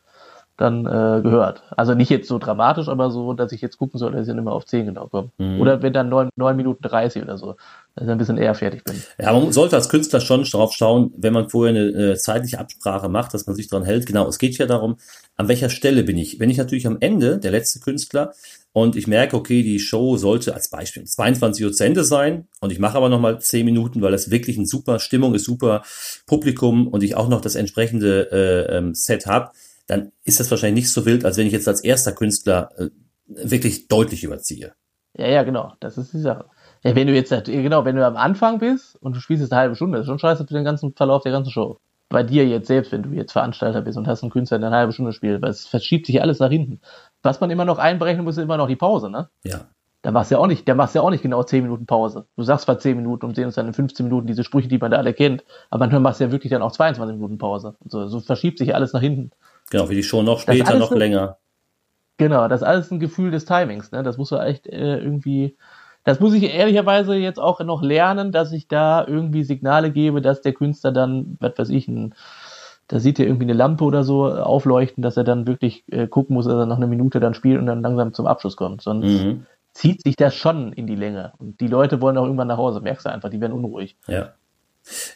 dann 0.61 0.85
äh, 0.85 1.21
gehört. 1.21 1.63
Also 1.75 1.93
nicht 1.93 2.09
jetzt 2.09 2.27
so 2.27 2.37
dramatisch, 2.37 2.87
aber 2.87 3.11
so, 3.11 3.33
dass 3.33 3.51
ich 3.51 3.61
jetzt 3.61 3.77
gucken 3.77 3.97
soll, 3.99 4.11
dass 4.11 4.21
ich 4.21 4.27
dann 4.27 4.37
immer 4.37 4.53
auf 4.53 4.65
10 4.65 4.85
genau 4.85 5.07
komme. 5.07 5.29
Mhm. 5.37 5.59
Oder 5.59 5.81
wenn 5.81 5.93
dann 5.93 6.09
9, 6.09 6.29
9 6.35 6.55
Minuten 6.55 6.83
30 6.83 7.23
oder 7.23 7.37
so, 7.37 7.55
dass 7.95 8.05
ich 8.05 8.09
ein 8.09 8.17
bisschen 8.17 8.37
eher 8.37 8.55
fertig 8.55 8.83
bin. 8.83 9.01
Ja, 9.19 9.33
man 9.33 9.51
sollte 9.51 9.75
als 9.75 9.89
Künstler 9.89 10.21
schon 10.21 10.43
darauf 10.49 10.73
schauen, 10.73 11.11
wenn 11.17 11.33
man 11.33 11.49
vorher 11.49 11.75
eine, 11.75 11.93
eine 11.93 12.15
zeitliche 12.15 12.59
Absprache 12.59 13.09
macht, 13.09 13.33
dass 13.33 13.45
man 13.45 13.55
sich 13.55 13.67
daran 13.67 13.85
hält. 13.85 14.05
Genau, 14.05 14.27
es 14.27 14.39
geht 14.39 14.57
ja 14.57 14.65
darum, 14.65 14.97
an 15.35 15.47
welcher 15.47 15.69
Stelle 15.69 16.03
bin 16.03 16.17
ich. 16.17 16.39
Wenn 16.39 16.49
ich 16.49 16.57
natürlich 16.57 16.87
am 16.87 16.97
Ende, 16.99 17.39
der 17.39 17.51
letzte 17.51 17.79
Künstler, 17.79 18.31
und 18.73 18.95
ich 18.95 19.07
merke, 19.07 19.35
okay, 19.35 19.63
die 19.63 19.79
Show 19.79 20.15
sollte 20.15 20.53
als 20.53 20.69
Beispiel 20.69 21.03
22 21.03 21.65
Uhr 21.65 21.73
zu 21.73 21.83
Ende 21.83 22.03
sein 22.03 22.47
und 22.61 22.71
ich 22.71 22.79
mache 22.79 22.95
aber 22.95 23.09
nochmal 23.09 23.39
10 23.39 23.65
Minuten, 23.65 24.01
weil 24.01 24.11
das 24.11 24.31
wirklich 24.31 24.57
eine 24.57 24.65
super 24.65 24.99
Stimmung 24.99 25.35
ist, 25.35 25.43
super 25.43 25.83
Publikum 26.25 26.87
und 26.87 27.03
ich 27.03 27.15
auch 27.15 27.27
noch 27.27 27.41
das 27.41 27.55
entsprechende 27.55 28.31
äh, 28.31 28.77
ähm, 28.77 28.93
Set 28.93 29.25
habe, 29.25 29.51
dann 29.91 30.13
ist 30.23 30.39
das 30.39 30.49
wahrscheinlich 30.49 30.85
nicht 30.85 30.93
so 30.93 31.05
wild, 31.05 31.25
als 31.25 31.37
wenn 31.37 31.47
ich 31.47 31.51
jetzt 31.51 31.67
als 31.67 31.83
erster 31.83 32.13
Künstler 32.13 32.69
äh, 32.77 32.89
wirklich 33.25 33.89
deutlich 33.89 34.23
überziehe. 34.23 34.71
Ja, 35.17 35.27
ja, 35.27 35.43
genau. 35.43 35.73
Das 35.81 35.97
ist 35.97 36.13
die 36.13 36.21
Sache. 36.21 36.45
Ja, 36.81 36.95
wenn 36.95 37.07
du 37.07 37.13
jetzt, 37.13 37.29
genau, 37.45 37.83
wenn 37.83 37.97
du 37.97 38.05
am 38.05 38.15
Anfang 38.15 38.59
bist 38.59 38.95
und 39.01 39.17
du 39.17 39.19
spielst 39.19 39.41
jetzt 39.41 39.51
eine 39.51 39.59
halbe 39.59 39.75
Stunde, 39.75 39.97
das 39.97 40.05
ist 40.05 40.09
schon 40.09 40.19
scheiße 40.19 40.47
für 40.47 40.53
den 40.53 40.63
ganzen 40.63 40.93
Verlauf 40.93 41.23
der 41.23 41.33
ganzen 41.33 41.51
Show. 41.51 41.81
Bei 42.07 42.23
dir 42.23 42.47
jetzt 42.47 42.67
selbst, 42.67 42.93
wenn 42.93 43.03
du 43.03 43.09
jetzt 43.09 43.33
Veranstalter 43.33 43.81
bist 43.81 43.97
und 43.97 44.07
hast 44.07 44.23
einen 44.23 44.31
Künstler, 44.31 44.59
der 44.59 44.67
eine 44.67 44.77
halbe 44.77 44.93
Stunde 44.93 45.11
spielt, 45.11 45.41
weil 45.41 45.49
es 45.49 45.67
verschiebt 45.67 46.05
sich 46.05 46.21
alles 46.21 46.39
nach 46.39 46.49
hinten. 46.49 46.79
Was 47.21 47.41
man 47.41 47.51
immer 47.51 47.65
noch 47.65 47.77
einberechnen 47.77 48.23
muss, 48.23 48.37
ist 48.37 48.43
immer 48.43 48.57
noch 48.57 48.67
die 48.69 48.77
Pause, 48.77 49.09
ne? 49.09 49.29
Ja. 49.43 49.67
Da 50.03 50.11
machst 50.11 50.31
du 50.31 50.35
ja 50.35 50.39
auch 50.39 50.47
nicht, 50.47 50.67
da 50.69 50.73
machst 50.73 50.95
du 50.95 50.99
ja 50.99 51.03
auch 51.03 51.09
nicht 51.09 51.21
genau 51.21 51.43
10 51.43 51.63
Minuten 51.63 51.85
Pause. 51.85 52.27
Du 52.37 52.43
sagst 52.43 52.63
zwar 52.63 52.79
10 52.79 52.95
Minuten 52.95 53.25
und 53.25 53.35
sehen 53.35 53.45
uns 53.45 53.55
dann 53.55 53.67
in 53.67 53.73
15 53.73 54.05
Minuten 54.05 54.25
diese 54.25 54.45
Sprüche, 54.45 54.69
die 54.69 54.77
man 54.77 54.89
da 54.89 54.97
alle 54.97 55.13
kennt, 55.13 55.43
aber 55.69 55.79
manchmal 55.79 55.99
machst 55.99 56.21
du 56.21 56.23
ja 56.23 56.31
wirklich 56.31 56.51
dann 56.51 56.61
auch 56.61 56.71
22 56.71 57.17
Minuten 57.17 57.37
Pause. 57.37 57.75
So, 57.85 58.07
so 58.07 58.21
verschiebt 58.21 58.57
sich 58.57 58.73
alles 58.73 58.93
nach 58.93 59.01
hinten. 59.01 59.31
Genau, 59.71 59.89
wie 59.89 59.95
die 59.95 60.03
Show 60.03 60.21
noch 60.21 60.39
später, 60.41 60.77
noch 60.77 60.91
länger. 60.91 61.37
Genau, 62.17 62.47
das 62.47 62.61
ist 62.61 62.67
alles 62.67 62.91
ein 62.91 62.99
Gefühl 62.99 63.31
des 63.31 63.45
Timings. 63.45 63.91
Ne? 63.91 64.03
Das 64.03 64.17
muss 64.17 64.29
du 64.29 64.35
echt 64.35 64.67
äh, 64.67 64.97
irgendwie, 64.99 65.57
das 66.03 66.19
muss 66.19 66.33
ich 66.33 66.43
ehrlicherweise 66.43 67.15
jetzt 67.15 67.39
auch 67.39 67.61
noch 67.61 67.81
lernen, 67.81 68.31
dass 68.33 68.51
ich 68.51 68.67
da 68.67 69.07
irgendwie 69.07 69.43
Signale 69.43 69.91
gebe, 69.91 70.21
dass 70.21 70.41
der 70.41 70.53
Künstler 70.53 70.91
dann, 70.91 71.37
was 71.39 71.57
weiß 71.57 71.69
ich, 71.69 71.87
ein, 71.87 72.13
da 72.89 72.99
sieht 72.99 73.17
er 73.17 73.25
irgendwie 73.25 73.45
eine 73.45 73.53
Lampe 73.53 73.85
oder 73.85 74.03
so 74.03 74.29
aufleuchten, 74.29 75.01
dass 75.01 75.15
er 75.15 75.23
dann 75.23 75.47
wirklich 75.47 75.85
äh, 75.89 76.05
gucken 76.05 76.33
muss, 76.33 76.45
dass 76.45 76.55
er 76.55 76.65
noch 76.65 76.77
eine 76.77 76.87
Minute 76.87 77.21
dann 77.21 77.33
spielt 77.33 77.57
und 77.57 77.65
dann 77.65 77.81
langsam 77.81 78.13
zum 78.13 78.27
Abschluss 78.27 78.57
kommt. 78.57 78.81
Sonst 78.81 79.23
mhm. 79.23 79.45
zieht 79.71 80.03
sich 80.03 80.17
das 80.17 80.35
schon 80.35 80.73
in 80.73 80.85
die 80.85 80.97
Länge. 80.97 81.31
Und 81.37 81.61
die 81.61 81.67
Leute 81.67 82.01
wollen 82.01 82.17
auch 82.17 82.25
irgendwann 82.25 82.49
nach 82.49 82.57
Hause, 82.57 82.81
merkst 82.81 83.05
du 83.05 83.09
einfach, 83.09 83.29
die 83.29 83.39
werden 83.39 83.53
unruhig. 83.53 83.95
Ja. 84.07 84.33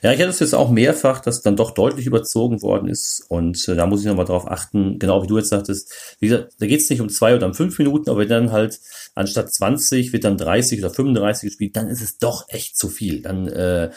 Ja, 0.02 0.12
ich 0.12 0.20
hatte 0.20 0.30
es 0.30 0.40
jetzt 0.40 0.54
auch 0.54 0.70
mehrfach, 0.70 1.20
dass 1.20 1.42
dann 1.42 1.56
doch 1.56 1.72
deutlich 1.72 2.06
überzogen 2.06 2.62
worden 2.62 2.88
ist. 2.88 3.26
Und 3.28 3.68
äh, 3.68 3.76
da 3.76 3.88
muss 3.88 4.02
ich 4.02 4.06
nochmal 4.06 4.26
drauf 4.26 4.50
achten, 4.50 5.00
genau 5.00 5.24
wie 5.24 5.28
du 5.28 5.38
jetzt 5.38 5.50
sagtest, 5.50 5.92
wie 6.20 6.28
gesagt, 6.28 6.54
da 6.60 6.68
geht 6.68 6.82
es 6.82 6.90
nicht 6.90 7.02
um 7.02 7.10
zwei 7.10 7.36
oder 7.36 7.48
um 7.48 7.54
fünf 7.54 7.78
Minuten, 7.80 8.10
aber 8.10 8.20
wenn 8.20 8.30
dann 8.30 8.52
halt 8.52 8.80
anstatt 9.16 9.52
20 9.52 10.14
wird 10.14 10.24
dann 10.24 10.38
30 10.38 10.80
oder 10.80 10.92
35 10.92 11.50
gespielt, 11.50 11.76
dann 11.76 11.90
ist 11.90 12.02
es 12.02 12.20
doch 12.20 12.46
echt 12.50 12.78
zu 12.78 12.90
viel. 12.90 13.22
Dann 13.22 13.48
äh, 13.48 13.90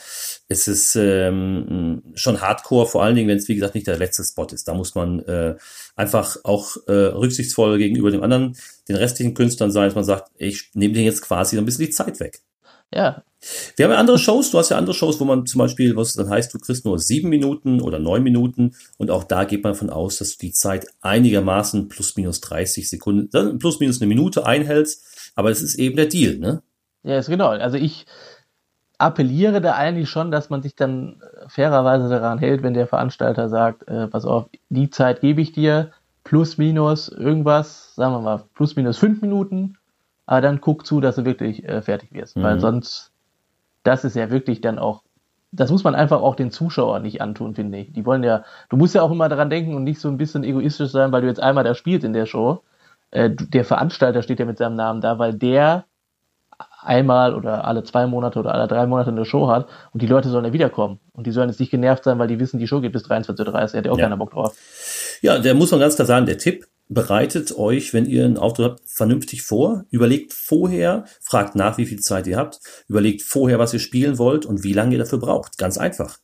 ist 0.48 0.68
es 0.68 0.96
ähm, 0.96 2.02
schon 2.14 2.40
hardcore, 2.40 2.86
vor 2.86 3.02
allen 3.02 3.14
Dingen, 3.14 3.28
wenn 3.28 3.38
es, 3.38 3.48
wie 3.48 3.54
gesagt, 3.54 3.74
nicht 3.74 3.86
der 3.86 3.98
letzte 3.98 4.24
Spot 4.24 4.46
ist. 4.46 4.66
Da 4.68 4.74
muss 4.74 4.94
man 4.94 5.20
äh, 5.20 5.56
einfach 5.96 6.38
auch 6.44 6.76
äh, 6.86 6.92
rücksichtsvoll 6.92 7.78
gegenüber 7.78 8.10
dem 8.10 8.22
anderen, 8.22 8.56
den 8.88 8.96
restlichen 8.96 9.34
Künstlern 9.34 9.70
sein, 9.70 9.86
dass 9.86 9.94
man 9.94 10.04
sagt, 10.04 10.30
ich 10.38 10.70
nehme 10.74 10.94
dir 10.94 11.02
jetzt 11.02 11.22
quasi 11.22 11.58
ein 11.58 11.64
bisschen 11.64 11.86
die 11.86 11.92
Zeit 11.92 12.20
weg. 12.20 12.40
Ja. 12.92 13.22
Wir 13.76 13.84
haben 13.84 13.92
ja 13.92 13.98
andere 13.98 14.18
Shows, 14.18 14.50
du 14.50 14.58
hast 14.58 14.70
ja 14.70 14.76
andere 14.76 14.94
Shows, 14.94 15.20
wo 15.20 15.24
man 15.24 15.46
zum 15.46 15.60
Beispiel, 15.60 15.94
was 15.94 16.14
dann 16.14 16.28
heißt, 16.28 16.52
du 16.52 16.58
kriegst 16.58 16.84
nur 16.84 16.98
sieben 16.98 17.28
Minuten 17.28 17.80
oder 17.80 18.00
neun 18.00 18.24
Minuten 18.24 18.74
und 18.96 19.12
auch 19.12 19.22
da 19.22 19.44
geht 19.44 19.62
man 19.62 19.76
von 19.76 19.90
aus, 19.90 20.18
dass 20.18 20.36
du 20.36 20.46
die 20.46 20.52
Zeit 20.52 20.86
einigermaßen 21.02 21.88
plus 21.88 22.16
minus 22.16 22.40
30 22.40 22.88
Sekunden, 22.88 23.58
plus 23.60 23.78
minus 23.78 24.00
eine 24.00 24.08
Minute 24.08 24.44
einhältst, 24.44 25.32
aber 25.36 25.50
es 25.50 25.62
ist 25.62 25.76
eben 25.76 25.94
der 25.94 26.06
Deal, 26.06 26.38
ne? 26.38 26.62
Ja, 27.04 27.18
ist 27.18 27.28
genau. 27.28 27.50
Also 27.50 27.76
ich 27.76 28.06
appelliere 28.98 29.60
da 29.60 29.74
eigentlich 29.74 30.10
schon, 30.10 30.32
dass 30.32 30.50
man 30.50 30.62
sich 30.62 30.74
dann 30.74 31.22
fairerweise 31.46 32.08
daran 32.08 32.38
hält, 32.38 32.64
wenn 32.64 32.74
der 32.74 32.88
Veranstalter 32.88 33.48
sagt, 33.48 33.86
äh, 33.86 34.08
pass 34.08 34.24
auf, 34.24 34.46
die 34.68 34.90
Zeit 34.90 35.20
gebe 35.20 35.40
ich 35.40 35.52
dir, 35.52 35.92
plus 36.24 36.58
minus 36.58 37.08
irgendwas, 37.08 37.94
sagen 37.94 38.12
wir 38.14 38.20
mal, 38.20 38.44
plus 38.54 38.74
minus 38.74 38.98
fünf 38.98 39.22
Minuten 39.22 39.76
aber 40.28 40.42
dann 40.42 40.60
guck 40.60 40.86
zu, 40.86 41.00
dass 41.00 41.16
du 41.16 41.24
wirklich 41.24 41.64
äh, 41.64 41.80
fertig 41.80 42.12
wirst, 42.12 42.36
mhm. 42.36 42.42
weil 42.42 42.60
sonst, 42.60 43.12
das 43.82 44.04
ist 44.04 44.14
ja 44.14 44.30
wirklich 44.30 44.60
dann 44.60 44.78
auch 44.78 45.02
das 45.50 45.70
muss 45.70 45.82
man 45.82 45.94
einfach 45.94 46.20
auch 46.20 46.34
den 46.34 46.50
Zuschauern 46.50 47.02
nicht 47.02 47.22
antun, 47.22 47.54
finde 47.54 47.78
ich. 47.78 47.92
Die 47.94 48.04
wollen 48.04 48.22
ja, 48.22 48.44
du 48.68 48.76
musst 48.76 48.94
ja 48.94 49.00
auch 49.00 49.10
immer 49.10 49.30
daran 49.30 49.48
denken 49.48 49.74
und 49.74 49.84
nicht 49.84 49.98
so 49.98 50.08
ein 50.08 50.18
bisschen 50.18 50.44
egoistisch 50.44 50.90
sein, 50.90 51.10
weil 51.10 51.22
du 51.22 51.26
jetzt 51.26 51.40
einmal 51.40 51.64
da 51.64 51.74
spielst 51.74 52.04
in 52.04 52.12
der 52.12 52.26
Show. 52.26 52.62
Äh, 53.10 53.30
der 53.30 53.64
Veranstalter 53.64 54.20
steht 54.20 54.40
ja 54.40 54.44
mit 54.44 54.58
seinem 54.58 54.76
Namen 54.76 55.00
da, 55.00 55.18
weil 55.18 55.32
der 55.32 55.86
einmal 56.82 57.34
oder 57.34 57.64
alle 57.64 57.82
zwei 57.82 58.06
Monate 58.06 58.38
oder 58.38 58.52
alle 58.52 58.68
drei 58.68 58.86
Monate 58.86 59.10
eine 59.10 59.24
Show 59.24 59.48
hat 59.48 59.68
und 59.92 60.02
die 60.02 60.06
Leute 60.06 60.28
sollen 60.28 60.44
ja 60.44 60.52
wiederkommen. 60.52 61.00
Und 61.12 61.26
die 61.26 61.30
sollen 61.30 61.48
jetzt 61.48 61.60
nicht 61.60 61.70
genervt 61.70 62.04
sein, 62.04 62.18
weil 62.18 62.28
die 62.28 62.38
wissen, 62.38 62.58
die 62.58 62.66
Show 62.66 62.82
geht 62.82 62.92
bis 62.92 63.06
23.30 63.06 63.46
Uhr. 63.46 63.78
Hat 63.78 63.86
ja 63.86 63.92
auch 63.92 63.96
ja. 63.96 64.04
keiner 64.04 64.18
Bock 64.18 64.32
drauf. 64.32 64.54
Ja, 65.22 65.38
der 65.38 65.54
muss 65.54 65.70
man 65.70 65.80
ganz 65.80 65.96
klar 65.96 66.04
sagen, 66.04 66.26
der 66.26 66.36
Tipp, 66.36 66.66
bereitet 66.88 67.56
euch, 67.56 67.92
wenn 67.94 68.06
ihr 68.06 68.24
einen 68.24 68.38
Auftritt 68.38 68.70
habt, 68.70 68.80
vernünftig 68.86 69.42
vor. 69.42 69.84
Überlegt 69.90 70.32
vorher, 70.32 71.04
fragt 71.20 71.54
nach, 71.54 71.78
wie 71.78 71.86
viel 71.86 72.00
Zeit 72.00 72.26
ihr 72.26 72.36
habt. 72.36 72.60
Überlegt 72.88 73.22
vorher, 73.22 73.58
was 73.58 73.74
ihr 73.74 73.80
spielen 73.80 74.18
wollt 74.18 74.46
und 74.46 74.64
wie 74.64 74.72
lange 74.72 74.92
ihr 74.92 74.98
dafür 74.98 75.18
braucht. 75.18 75.58
Ganz 75.58 75.78
einfach. 75.78 76.18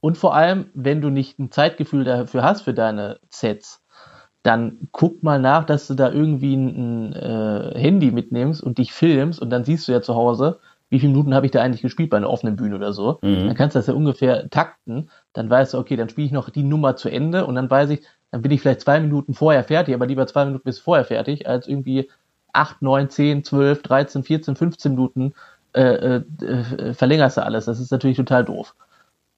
Und 0.00 0.18
vor 0.18 0.34
allem, 0.34 0.66
wenn 0.74 1.00
du 1.00 1.10
nicht 1.10 1.38
ein 1.38 1.50
Zeitgefühl 1.50 2.04
dafür 2.04 2.42
hast 2.42 2.62
für 2.62 2.74
deine 2.74 3.18
Sets, 3.30 3.82
dann 4.42 4.88
guck 4.92 5.22
mal 5.22 5.40
nach, 5.40 5.64
dass 5.64 5.88
du 5.88 5.94
da 5.94 6.12
irgendwie 6.12 6.54
ein, 6.54 7.10
ein 7.10 7.12
äh, 7.14 7.78
Handy 7.78 8.12
mitnimmst 8.12 8.62
und 8.62 8.78
dich 8.78 8.92
filmst 8.92 9.40
und 9.40 9.50
dann 9.50 9.64
siehst 9.64 9.88
du 9.88 9.92
ja 9.92 10.02
zu 10.02 10.14
Hause, 10.14 10.60
wie 10.88 11.00
viele 11.00 11.12
Minuten 11.12 11.34
habe 11.34 11.46
ich 11.46 11.52
da 11.52 11.60
eigentlich 11.62 11.82
gespielt 11.82 12.10
bei 12.10 12.16
einer 12.16 12.30
offenen 12.30 12.54
Bühne 12.54 12.76
oder 12.76 12.92
so. 12.92 13.18
Mhm. 13.22 13.46
Dann 13.46 13.54
kannst 13.56 13.74
du 13.74 13.80
das 13.80 13.88
ja 13.88 13.94
ungefähr 13.94 14.48
takten. 14.50 15.10
Dann 15.32 15.50
weißt 15.50 15.74
du, 15.74 15.78
okay, 15.78 15.96
dann 15.96 16.08
spiele 16.08 16.26
ich 16.26 16.32
noch 16.32 16.50
die 16.50 16.62
Nummer 16.62 16.94
zu 16.94 17.08
Ende 17.08 17.44
und 17.46 17.56
dann 17.56 17.68
weiß 17.68 17.90
ich, 17.90 18.02
dann 18.36 18.42
bin 18.42 18.52
ich 18.52 18.60
vielleicht 18.60 18.82
zwei 18.82 19.00
Minuten 19.00 19.32
vorher 19.32 19.64
fertig, 19.64 19.94
aber 19.94 20.06
lieber 20.06 20.26
zwei 20.26 20.44
Minuten 20.44 20.64
bis 20.64 20.78
vorher 20.78 21.06
fertig, 21.06 21.48
als 21.48 21.66
irgendwie 21.66 22.10
acht, 22.52 22.82
neun, 22.82 23.08
zehn, 23.08 23.44
zwölf, 23.44 23.80
dreizehn, 23.80 24.24
vierzehn, 24.24 24.56
fünfzehn 24.56 24.92
Minuten 24.92 25.32
äh, 25.72 26.16
äh, 26.16 26.92
verlängerst 26.92 27.38
du 27.38 27.44
alles. 27.44 27.64
Das 27.64 27.80
ist 27.80 27.90
natürlich 27.90 28.18
total 28.18 28.44
doof. 28.44 28.74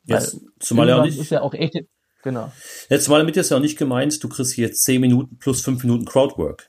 Jetzt, 0.05 0.40
zumal 0.59 0.88
ja 0.88 0.99
auch 0.99 1.05
nicht. 1.05 1.17
Ist 1.17 1.31
ja 1.31 1.43
auch 1.43 1.55
echt, 1.55 1.76
Genau. 2.25 2.50
Jetzt 2.88 3.09
mal 3.09 3.19
damit 3.19 3.37
ist 3.37 3.50
ja 3.50 3.57
auch 3.57 3.61
nicht 3.61 3.78
gemeint, 3.78 4.21
du 4.23 4.28
kriegst 4.28 4.52
hier 4.52 4.73
10 4.73 5.00
Minuten 5.00 5.37
plus 5.38 5.62
5 5.62 5.85
Minuten 5.85 6.05
Crowdwork. 6.05 6.69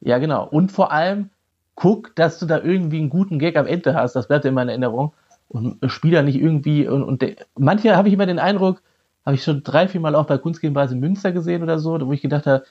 Ja, 0.00 0.18
genau. 0.18 0.46
Und 0.46 0.70
vor 0.70 0.92
allem, 0.92 1.30
guck, 1.74 2.14
dass 2.14 2.38
du 2.40 2.44
da 2.44 2.60
irgendwie 2.60 2.98
einen 2.98 3.08
guten 3.08 3.38
Gag 3.38 3.56
am 3.56 3.66
Ende 3.66 3.94
hast. 3.94 4.14
Das 4.14 4.28
bleibt 4.28 4.44
in 4.44 4.52
meiner 4.52 4.72
Erinnerung. 4.72 5.14
Und 5.48 5.78
spiel 5.90 6.12
da 6.12 6.22
nicht 6.22 6.36
irgendwie. 6.36 6.86
Und, 6.86 7.02
und 7.02 7.24
manche 7.56 7.96
habe 7.96 8.08
ich 8.08 8.14
immer 8.14 8.26
den 8.26 8.38
Eindruck, 8.38 8.82
habe 9.24 9.36
ich 9.36 9.44
schon 9.44 9.62
drei, 9.62 9.88
vier 9.88 10.00
Mal 10.00 10.14
auch 10.14 10.26
bei 10.26 10.38
Kunstgegenweise 10.38 10.96
Münster 10.96 11.32
gesehen 11.32 11.62
oder 11.62 11.78
so, 11.78 11.98
wo 12.06 12.12
ich 12.12 12.22
gedacht 12.22 12.46
habe, 12.46 12.64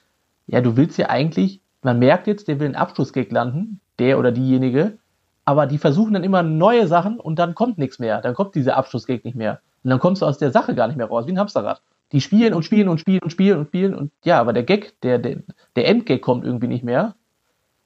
ja, 0.46 0.60
du 0.60 0.76
willst 0.76 0.98
ja 0.98 1.08
eigentlich, 1.08 1.60
man 1.82 1.98
merkt 1.98 2.26
jetzt, 2.26 2.48
der 2.48 2.60
will 2.60 2.66
einen 2.66 2.76
Abschlussgag 2.76 3.30
landen, 3.30 3.80
der 3.98 4.18
oder 4.18 4.32
diejenige, 4.32 4.98
aber 5.44 5.66
die 5.66 5.78
versuchen 5.78 6.14
dann 6.14 6.24
immer 6.24 6.42
neue 6.42 6.86
Sachen 6.86 7.18
und 7.18 7.38
dann 7.38 7.54
kommt 7.54 7.78
nichts 7.78 7.98
mehr. 7.98 8.20
Dann 8.20 8.34
kommt 8.34 8.54
dieser 8.54 8.76
Abschlussgag 8.76 9.24
nicht 9.24 9.34
mehr. 9.34 9.60
Und 9.82 9.90
dann 9.90 9.98
kommst 9.98 10.22
du 10.22 10.26
aus 10.26 10.38
der 10.38 10.52
Sache 10.52 10.74
gar 10.74 10.86
nicht 10.86 10.96
mehr 10.96 11.06
raus, 11.06 11.26
wie 11.26 11.32
ein 11.32 11.38
Hamsterrad. 11.38 11.82
Die 12.12 12.20
spielen 12.20 12.54
und 12.54 12.62
spielen 12.64 12.88
und 12.88 13.00
spielen 13.00 13.20
und 13.22 13.30
spielen 13.30 13.58
und 13.58 13.66
spielen 13.68 13.94
und 13.94 14.12
ja, 14.22 14.38
aber 14.38 14.52
der 14.52 14.62
Gag, 14.62 15.00
der, 15.00 15.18
der, 15.18 15.38
der 15.74 15.88
Endgag 15.88 16.20
kommt 16.20 16.44
irgendwie 16.44 16.68
nicht 16.68 16.84
mehr. 16.84 17.16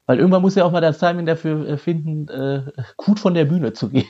Weil 0.05 0.19
irgendwann 0.19 0.43
muss 0.43 0.55
ja 0.55 0.65
auch 0.65 0.73
mal 0.73 0.81
das 0.81 0.99
Timing 0.99 1.27
dafür 1.27 1.67
äh, 1.67 1.79
finden, 1.79 2.29
äh, 2.29 2.63
gut 2.97 3.19
von 3.19 3.35
der 3.35 3.45
Bühne 3.45 3.73
zu 3.73 3.89
gehen. 3.89 4.07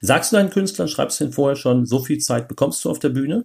Sagst 0.00 0.32
du 0.32 0.36
deinen 0.36 0.50
Künstlern, 0.50 0.88
schreibst 0.88 1.20
du 1.20 1.24
denn 1.24 1.32
vorher 1.32 1.56
schon, 1.56 1.86
so 1.86 2.00
viel 2.00 2.18
Zeit 2.18 2.48
bekommst 2.48 2.84
du 2.84 2.90
auf 2.90 2.98
der 2.98 3.08
Bühne? 3.08 3.44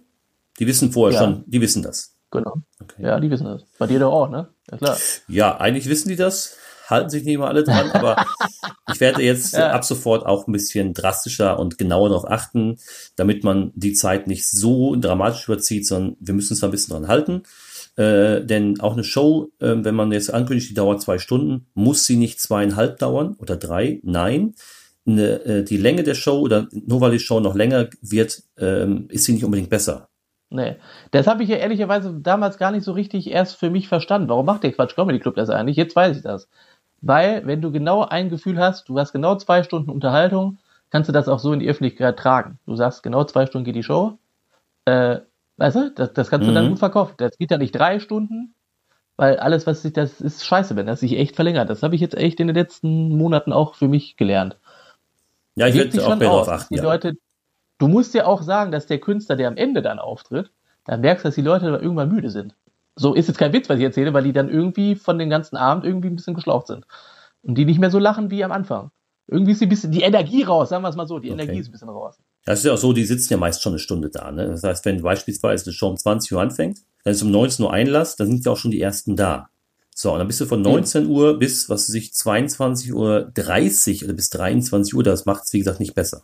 Die 0.58 0.66
wissen 0.66 0.92
vorher 0.92 1.18
ja. 1.18 1.24
schon, 1.24 1.44
die 1.46 1.60
wissen 1.60 1.82
das. 1.82 2.16
Genau. 2.30 2.54
Okay. 2.80 3.02
Ja, 3.02 3.20
die 3.20 3.30
wissen 3.30 3.46
das. 3.46 3.64
Bei 3.78 3.86
dir 3.86 4.00
doch 4.00 4.12
auch, 4.12 4.28
ne? 4.28 4.48
Ja, 4.70 4.78
klar. 4.78 4.96
Ja, 5.28 5.56
eigentlich 5.56 5.88
wissen 5.88 6.08
die 6.08 6.16
das 6.16 6.56
halten 6.88 7.10
sich 7.10 7.24
nicht 7.24 7.34
immer 7.34 7.48
alle 7.48 7.64
dran, 7.64 7.90
aber 7.90 8.16
ich 8.92 9.00
werde 9.00 9.22
jetzt 9.22 9.54
ja. 9.54 9.70
ab 9.72 9.84
sofort 9.84 10.26
auch 10.26 10.46
ein 10.46 10.52
bisschen 10.52 10.94
drastischer 10.94 11.58
und 11.58 11.78
genauer 11.78 12.08
darauf 12.08 12.30
achten, 12.30 12.78
damit 13.16 13.44
man 13.44 13.72
die 13.74 13.92
Zeit 13.92 14.26
nicht 14.26 14.48
so 14.48 14.96
dramatisch 14.96 15.48
überzieht, 15.48 15.86
sondern 15.86 16.16
wir 16.20 16.34
müssen 16.34 16.52
uns 16.52 16.60
da 16.60 16.68
ein 16.68 16.70
bisschen 16.70 16.92
dran 16.92 17.08
halten. 17.08 17.42
Äh, 17.96 18.44
denn 18.44 18.80
auch 18.80 18.94
eine 18.94 19.04
Show, 19.04 19.52
äh, 19.60 19.76
wenn 19.76 19.94
man 19.94 20.10
jetzt 20.10 20.32
ankündigt, 20.32 20.70
die 20.70 20.74
dauert 20.74 21.00
zwei 21.00 21.18
Stunden, 21.18 21.66
muss 21.74 22.04
sie 22.04 22.16
nicht 22.16 22.40
zweieinhalb 22.40 22.98
dauern 22.98 23.36
oder 23.38 23.56
drei. 23.56 24.00
Nein. 24.02 24.54
Eine, 25.06 25.44
äh, 25.44 25.64
die 25.64 25.76
Länge 25.76 26.02
der 26.02 26.14
Show 26.14 26.40
oder 26.40 26.66
nur 26.72 27.00
weil 27.00 27.12
die 27.12 27.18
Show 27.18 27.38
noch 27.38 27.54
länger 27.54 27.88
wird, 28.00 28.42
ähm, 28.58 29.06
ist 29.10 29.24
sie 29.24 29.34
nicht 29.34 29.44
unbedingt 29.44 29.70
besser. 29.70 30.08
Nee. 30.54 30.76
Das 31.10 31.26
habe 31.26 31.42
ich 31.42 31.48
ja 31.48 31.56
ehrlicherweise 31.56 32.14
damals 32.20 32.58
gar 32.58 32.70
nicht 32.70 32.84
so 32.84 32.92
richtig 32.92 33.28
erst 33.28 33.56
für 33.56 33.70
mich 33.70 33.88
verstanden. 33.88 34.28
Warum 34.28 34.46
macht 34.46 34.62
der 34.62 34.72
Quatsch 34.72 34.94
Comedy 34.94 35.18
Club 35.18 35.34
das 35.34 35.50
eigentlich? 35.50 35.76
Jetzt 35.76 35.96
weiß 35.96 36.16
ich 36.16 36.22
das. 36.22 36.48
Weil, 37.00 37.44
wenn 37.44 37.60
du 37.60 37.72
genau 37.72 38.04
ein 38.04 38.30
Gefühl 38.30 38.58
hast, 38.60 38.88
du 38.88 38.96
hast 38.96 39.12
genau 39.12 39.34
zwei 39.34 39.64
Stunden 39.64 39.90
Unterhaltung, 39.90 40.58
kannst 40.90 41.08
du 41.08 41.12
das 41.12 41.28
auch 41.28 41.40
so 41.40 41.52
in 41.52 41.58
die 41.58 41.68
Öffentlichkeit 41.68 42.16
tragen. 42.16 42.60
Du 42.66 42.76
sagst, 42.76 43.02
genau 43.02 43.24
zwei 43.24 43.46
Stunden 43.46 43.64
geht 43.64 43.74
die 43.74 43.82
Show. 43.82 44.16
Äh, 44.84 45.18
weißt 45.56 45.76
du, 45.76 45.90
das, 45.90 46.12
das 46.12 46.30
kannst 46.30 46.44
mhm. 46.44 46.50
du 46.50 46.54
dann 46.54 46.64
mhm. 46.66 46.70
gut 46.70 46.78
verkaufen. 46.78 47.14
Das 47.16 47.36
geht 47.36 47.50
ja 47.50 47.58
nicht 47.58 47.72
drei 47.72 47.98
Stunden, 47.98 48.54
weil 49.16 49.38
alles, 49.38 49.66
was 49.66 49.82
sich, 49.82 49.92
das 49.92 50.20
ist 50.20 50.46
scheiße, 50.46 50.76
wenn 50.76 50.86
das 50.86 51.00
sich 51.00 51.18
echt 51.18 51.34
verlängert. 51.34 51.68
Das 51.68 51.82
habe 51.82 51.96
ich 51.96 52.00
jetzt 52.00 52.16
echt 52.16 52.38
in 52.38 52.46
den 52.46 52.54
letzten 52.54 53.08
Monaten 53.08 53.52
auch 53.52 53.74
für 53.74 53.88
mich 53.88 54.16
gelernt. 54.16 54.56
Ja, 55.56 55.66
ich 55.66 55.74
würde 55.74 56.06
auch 56.06 56.16
darauf 56.16 56.48
achten. 56.48 56.74
Die 56.74 56.78
ja. 56.78 56.84
Leute, 56.84 57.14
du 57.78 57.88
musst 57.88 58.14
ja 58.14 58.26
auch 58.26 58.42
sagen, 58.42 58.72
dass 58.72 58.86
der 58.86 58.98
Künstler, 58.98 59.36
der 59.36 59.48
am 59.48 59.56
Ende 59.56 59.82
dann 59.82 59.98
auftritt, 59.98 60.50
dann 60.84 61.00
merkst 61.00 61.24
du, 61.24 61.28
dass 61.28 61.34
die 61.34 61.42
Leute 61.42 61.66
irgendwann 61.66 62.10
müde 62.10 62.30
sind 62.30 62.54
so 62.96 63.14
ist 63.14 63.28
jetzt 63.28 63.38
kein 63.38 63.52
Witz, 63.52 63.68
was 63.68 63.78
ich 63.78 63.84
erzähle, 63.84 64.12
weil 64.14 64.24
die 64.24 64.32
dann 64.32 64.48
irgendwie 64.48 64.94
von 64.94 65.18
den 65.18 65.30
ganzen 65.30 65.56
Abend 65.56 65.84
irgendwie 65.84 66.08
ein 66.08 66.16
bisschen 66.16 66.34
geschlaucht 66.34 66.68
sind. 66.68 66.86
Und 67.42 67.56
die 67.56 67.64
nicht 67.64 67.80
mehr 67.80 67.90
so 67.90 67.98
lachen 67.98 68.30
wie 68.30 68.44
am 68.44 68.52
Anfang. 68.52 68.90
Irgendwie 69.26 69.52
ist 69.52 69.60
die, 69.60 69.66
bisschen, 69.66 69.90
die 69.90 70.02
Energie 70.02 70.42
raus, 70.42 70.68
sagen 70.68 70.82
wir 70.82 70.90
es 70.90 70.96
mal 70.96 71.06
so, 71.06 71.18
die 71.18 71.30
okay. 71.30 71.42
Energie 71.42 71.60
ist 71.60 71.68
ein 71.68 71.72
bisschen 71.72 71.88
raus. 71.88 72.16
Das 72.44 72.58
ist 72.58 72.66
ja 72.66 72.72
auch 72.72 72.78
so, 72.78 72.92
die 72.92 73.04
sitzen 73.04 73.32
ja 73.32 73.38
meist 73.38 73.62
schon 73.62 73.72
eine 73.72 73.78
Stunde 73.78 74.10
da. 74.10 74.30
Ne? 74.30 74.46
Das 74.46 74.62
heißt, 74.62 74.84
wenn 74.84 75.02
beispielsweise 75.02 75.64
eine 75.64 75.72
Show 75.72 75.88
um 75.88 75.96
20 75.96 76.32
Uhr 76.32 76.42
anfängt, 76.42 76.80
dann 77.04 77.12
ist 77.12 77.22
um 77.22 77.30
19 77.30 77.64
Uhr 77.64 77.72
Einlass, 77.72 78.16
dann 78.16 78.28
sind 78.28 78.44
ja 78.44 78.52
auch 78.52 78.56
schon 78.56 78.70
die 78.70 78.80
ersten 78.80 79.16
da. 79.16 79.48
So, 79.94 80.12
und 80.12 80.18
dann 80.18 80.26
bist 80.26 80.40
du 80.40 80.46
von 80.46 80.60
19 80.60 81.06
Uhr 81.06 81.38
bis, 81.38 81.70
was 81.70 81.88
weiß 81.88 81.94
ich, 81.94 82.12
22 82.12 82.92
Uhr 82.92 83.30
30 83.34 84.04
oder 84.04 84.12
bis 84.12 84.28
23 84.30 84.94
Uhr, 84.94 85.02
das 85.02 85.24
macht 85.24 85.44
es, 85.44 85.52
wie 85.52 85.58
gesagt, 85.58 85.80
nicht 85.80 85.94
besser. 85.94 86.22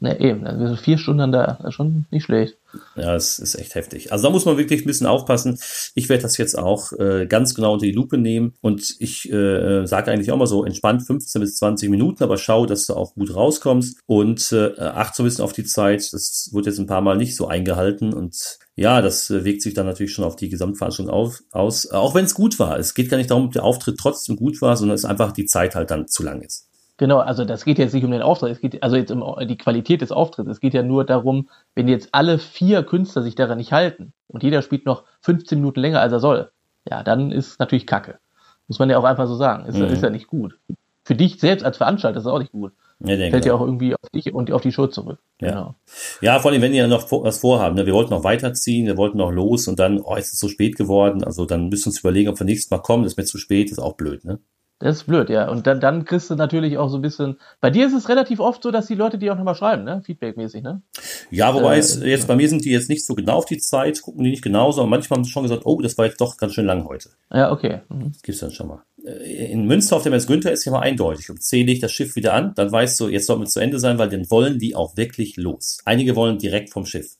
Ne, 0.00 0.20
eben, 0.20 0.46
also 0.46 0.76
vier 0.76 0.96
Stunden 0.96 1.32
da, 1.32 1.58
das 1.58 1.70
ist 1.70 1.74
schon 1.74 2.06
nicht 2.12 2.24
schlecht. 2.24 2.56
Ja, 2.94 3.14
das 3.14 3.40
ist 3.40 3.56
echt 3.56 3.74
heftig. 3.74 4.12
Also 4.12 4.28
da 4.28 4.30
muss 4.30 4.44
man 4.44 4.56
wirklich 4.56 4.82
ein 4.82 4.86
bisschen 4.86 5.08
aufpassen. 5.08 5.58
Ich 5.96 6.08
werde 6.08 6.22
das 6.22 6.36
jetzt 6.36 6.56
auch 6.56 6.92
äh, 6.92 7.26
ganz 7.26 7.54
genau 7.54 7.72
unter 7.72 7.86
die 7.86 7.92
Lupe 7.92 8.16
nehmen 8.16 8.54
und 8.60 8.94
ich 9.00 9.28
äh, 9.32 9.86
sage 9.86 10.12
eigentlich 10.12 10.30
auch 10.30 10.36
mal 10.36 10.46
so 10.46 10.64
entspannt 10.64 11.04
15 11.04 11.40
bis 11.40 11.56
20 11.56 11.90
Minuten, 11.90 12.22
aber 12.22 12.36
schau, 12.36 12.64
dass 12.64 12.86
du 12.86 12.94
auch 12.94 13.14
gut 13.14 13.34
rauskommst 13.34 13.98
und 14.06 14.52
äh, 14.52 14.78
acht 14.78 15.16
so 15.16 15.24
ein 15.24 15.26
bisschen 15.26 15.44
auf 15.44 15.52
die 15.52 15.64
Zeit. 15.64 16.12
Das 16.12 16.50
wurde 16.52 16.70
jetzt 16.70 16.78
ein 16.78 16.86
paar 16.86 17.00
Mal 17.00 17.16
nicht 17.16 17.34
so 17.34 17.48
eingehalten 17.48 18.12
und 18.12 18.58
ja, 18.76 19.02
das 19.02 19.28
äh, 19.30 19.44
wirkt 19.44 19.62
sich 19.62 19.74
dann 19.74 19.86
natürlich 19.86 20.12
schon 20.12 20.24
auf 20.24 20.36
die 20.36 20.48
Gesamtveranstaltung 20.48 21.12
auf, 21.12 21.42
aus, 21.50 21.90
auch 21.90 22.14
wenn 22.14 22.26
es 22.26 22.34
gut 22.34 22.60
war. 22.60 22.78
Es 22.78 22.94
geht 22.94 23.08
gar 23.08 23.16
nicht 23.16 23.30
darum, 23.30 23.46
ob 23.46 23.52
der 23.52 23.64
Auftritt 23.64 23.98
trotzdem 23.98 24.36
gut 24.36 24.62
war, 24.62 24.76
sondern 24.76 24.94
es 24.94 25.04
einfach 25.04 25.32
die 25.32 25.46
Zeit 25.46 25.74
halt 25.74 25.90
dann 25.90 26.06
zu 26.06 26.22
lang 26.22 26.42
ist. 26.42 26.67
Genau, 26.98 27.18
also 27.18 27.44
das 27.44 27.64
geht 27.64 27.78
jetzt 27.78 27.94
nicht 27.94 28.04
um 28.04 28.10
den 28.10 28.22
Auftritt, 28.22 28.50
es 28.50 28.60
geht 28.60 28.82
also 28.82 28.96
jetzt 28.96 29.12
um 29.12 29.22
die 29.46 29.56
Qualität 29.56 30.02
des 30.02 30.10
Auftritts. 30.10 30.50
Es 30.50 30.60
geht 30.60 30.74
ja 30.74 30.82
nur 30.82 31.04
darum, 31.04 31.48
wenn 31.76 31.86
jetzt 31.86 32.08
alle 32.10 32.38
vier 32.38 32.82
Künstler 32.82 33.22
sich 33.22 33.36
daran 33.36 33.58
nicht 33.58 33.72
halten 33.72 34.12
und 34.26 34.42
jeder 34.42 34.62
spielt 34.62 34.84
noch 34.84 35.04
15 35.22 35.58
Minuten 35.58 35.80
länger, 35.80 36.00
als 36.00 36.12
er 36.12 36.18
soll, 36.18 36.50
ja, 36.90 37.04
dann 37.04 37.30
ist 37.30 37.60
natürlich 37.60 37.86
Kacke. 37.86 38.18
Muss 38.66 38.80
man 38.80 38.90
ja 38.90 38.98
auch 38.98 39.04
einfach 39.04 39.28
so 39.28 39.36
sagen. 39.36 39.66
Ist, 39.66 39.78
mhm. 39.78 39.84
ist 39.84 40.02
ja 40.02 40.10
nicht 40.10 40.26
gut. 40.26 40.58
Für 41.04 41.14
dich 41.14 41.38
selbst 41.38 41.64
als 41.64 41.78
Veranstalter 41.78 42.18
ist 42.18 42.24
es 42.24 42.30
auch 42.30 42.40
nicht 42.40 42.52
gut. 42.52 42.72
Ja, 43.00 43.16
Fällt 43.30 43.44
ja 43.44 43.54
auch 43.54 43.60
irgendwie 43.60 43.94
auf 43.94 44.10
dich 44.12 44.34
und 44.34 44.50
auf 44.50 44.62
die 44.62 44.72
Show 44.72 44.88
zurück. 44.88 45.20
Ja, 45.40 45.48
genau. 45.48 45.74
ja 46.20 46.40
vor 46.40 46.50
allem, 46.50 46.60
wenn 46.62 46.74
ja 46.74 46.88
noch 46.88 47.10
was 47.12 47.38
vorhaben. 47.38 47.76
Ne? 47.76 47.86
Wir 47.86 47.94
wollten 47.94 48.10
noch 48.10 48.24
weiterziehen, 48.24 48.86
wir 48.86 48.96
wollten 48.96 49.18
noch 49.18 49.30
los 49.30 49.68
und 49.68 49.78
dann, 49.78 50.00
oh, 50.00 50.16
ist 50.16 50.32
es 50.32 50.40
so 50.40 50.48
spät 50.48 50.76
geworden. 50.76 51.22
Also 51.22 51.46
dann 51.46 51.68
müssen 51.68 51.84
wir 51.84 51.90
uns 51.90 52.00
überlegen, 52.00 52.28
ob 52.28 52.40
wir 52.40 52.44
nächstes 52.44 52.72
Mal 52.72 52.78
kommen. 52.78 53.04
Das 53.04 53.12
ist 53.12 53.16
mir 53.16 53.24
zu 53.24 53.38
spät, 53.38 53.70
ist 53.70 53.78
auch 53.78 53.94
blöd, 53.94 54.24
ne? 54.24 54.40
Das 54.80 54.98
ist 54.98 55.04
blöd, 55.04 55.28
ja. 55.28 55.48
Und 55.48 55.66
dann, 55.66 55.80
dann 55.80 56.04
kriegst 56.04 56.30
du 56.30 56.36
natürlich 56.36 56.78
auch 56.78 56.88
so 56.88 56.98
ein 56.98 57.02
bisschen. 57.02 57.38
Bei 57.60 57.68
dir 57.68 57.86
ist 57.86 57.94
es 57.94 58.08
relativ 58.08 58.38
oft 58.38 58.62
so, 58.62 58.70
dass 58.70 58.86
die 58.86 58.94
Leute 58.94 59.18
dir 59.18 59.32
auch 59.32 59.36
nochmal 59.36 59.56
schreiben, 59.56 59.82
ne? 59.82 60.02
Feedback-mäßig, 60.04 60.62
ne? 60.62 60.82
Ja, 61.30 61.52
wobei 61.52 61.76
äh, 61.76 61.78
es 61.80 62.00
jetzt 62.00 62.28
bei 62.28 62.36
mir 62.36 62.48
sind 62.48 62.64
die 62.64 62.70
jetzt 62.70 62.88
nicht 62.88 63.04
so 63.04 63.14
genau 63.14 63.38
auf 63.38 63.44
die 63.44 63.58
Zeit, 63.58 64.00
gucken 64.02 64.22
die 64.22 64.30
nicht 64.30 64.42
genauso, 64.42 64.80
aber 64.80 64.90
manchmal 64.90 65.18
haben 65.18 65.24
sie 65.24 65.32
schon 65.32 65.42
gesagt, 65.42 65.62
oh, 65.64 65.80
das 65.80 65.98
war 65.98 66.06
jetzt 66.06 66.20
doch 66.20 66.36
ganz 66.36 66.54
schön 66.54 66.66
lang 66.66 66.86
heute. 66.86 67.10
Ja, 67.32 67.50
okay. 67.50 67.80
Mhm. 67.88 68.12
Das 68.12 68.22
gibt's 68.22 68.40
dann 68.40 68.52
schon 68.52 68.68
mal. 68.68 68.82
Äh, 69.04 69.50
in 69.50 69.66
Münster 69.66 69.96
auf 69.96 70.04
dem 70.04 70.12
Mess 70.12 70.28
Günther 70.28 70.52
ist 70.52 70.64
ja 70.64 70.70
mal 70.70 70.80
eindeutig. 70.80 71.28
Und 71.28 71.42
zähle 71.42 71.72
ich 71.72 71.80
das 71.80 71.90
Schiff 71.90 72.14
wieder 72.14 72.34
an, 72.34 72.52
dann 72.54 72.70
weißt 72.70 73.00
du, 73.00 73.08
jetzt 73.08 73.26
soll 73.26 73.42
es 73.42 73.50
zu 73.50 73.60
Ende 73.60 73.80
sein, 73.80 73.98
weil 73.98 74.08
dann 74.08 74.30
wollen 74.30 74.60
die 74.60 74.76
auch 74.76 74.96
wirklich 74.96 75.36
los. 75.36 75.78
Einige 75.86 76.14
wollen 76.14 76.38
direkt 76.38 76.70
vom 76.70 76.86
Schiff. 76.86 77.16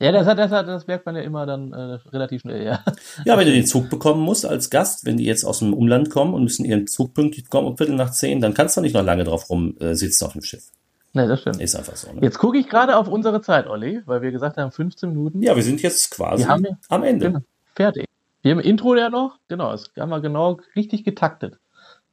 Ja, 0.00 0.12
das, 0.12 0.26
hat, 0.26 0.38
das, 0.38 0.50
hat, 0.50 0.66
das 0.66 0.86
merkt 0.86 1.04
man 1.04 1.14
ja 1.14 1.20
immer 1.20 1.44
dann 1.44 1.72
äh, 1.72 1.98
relativ 2.10 2.40
schnell, 2.40 2.64
ja. 2.64 2.82
Ja, 3.26 3.36
wenn 3.36 3.46
du 3.46 3.52
den 3.52 3.66
Zug 3.66 3.90
bekommen 3.90 4.22
musst 4.22 4.46
als 4.46 4.70
Gast, 4.70 5.04
wenn 5.04 5.18
die 5.18 5.26
jetzt 5.26 5.44
aus 5.44 5.58
dem 5.58 5.74
Umland 5.74 6.08
kommen 6.08 6.32
und 6.32 6.42
müssen 6.42 6.64
ihren 6.64 6.86
Zug 6.86 7.12
pünktlich 7.12 7.50
kommen 7.50 7.68
um 7.68 7.76
Viertel 7.76 7.96
nach 7.96 8.10
zehn, 8.10 8.40
dann 8.40 8.54
kannst 8.54 8.78
du 8.78 8.80
nicht 8.80 8.94
noch 8.94 9.04
lange 9.04 9.24
drauf 9.24 9.50
rum 9.50 9.76
äh, 9.78 9.94
sitzen 9.94 10.24
auf 10.24 10.32
dem 10.32 10.42
Schiff. 10.42 10.64
Nee, 11.12 11.26
das 11.26 11.40
stimmt. 11.40 11.60
Ist 11.60 11.76
einfach 11.76 11.96
so. 11.96 12.12
Ne? 12.12 12.22
Jetzt 12.22 12.38
gucke 12.38 12.56
ich 12.56 12.68
gerade 12.68 12.96
auf 12.96 13.08
unsere 13.08 13.42
Zeit, 13.42 13.66
Olli, 13.66 14.00
weil 14.06 14.22
wir 14.22 14.30
gesagt 14.30 14.56
haben 14.56 14.70
15 14.70 15.10
Minuten. 15.10 15.42
Ja, 15.42 15.54
wir 15.54 15.62
sind 15.62 15.82
jetzt 15.82 16.12
quasi 16.12 16.44
haben, 16.44 16.66
am 16.88 17.02
Ende. 17.02 17.26
Genau, 17.26 17.40
fertig. 17.74 18.06
Wir 18.40 18.52
haben 18.52 18.60
Intro 18.60 18.94
ja 18.94 19.10
noch, 19.10 19.36
genau, 19.48 19.72
das 19.72 19.90
haben 19.98 20.08
wir 20.08 20.20
genau 20.20 20.60
richtig 20.76 21.04
getaktet. 21.04 21.58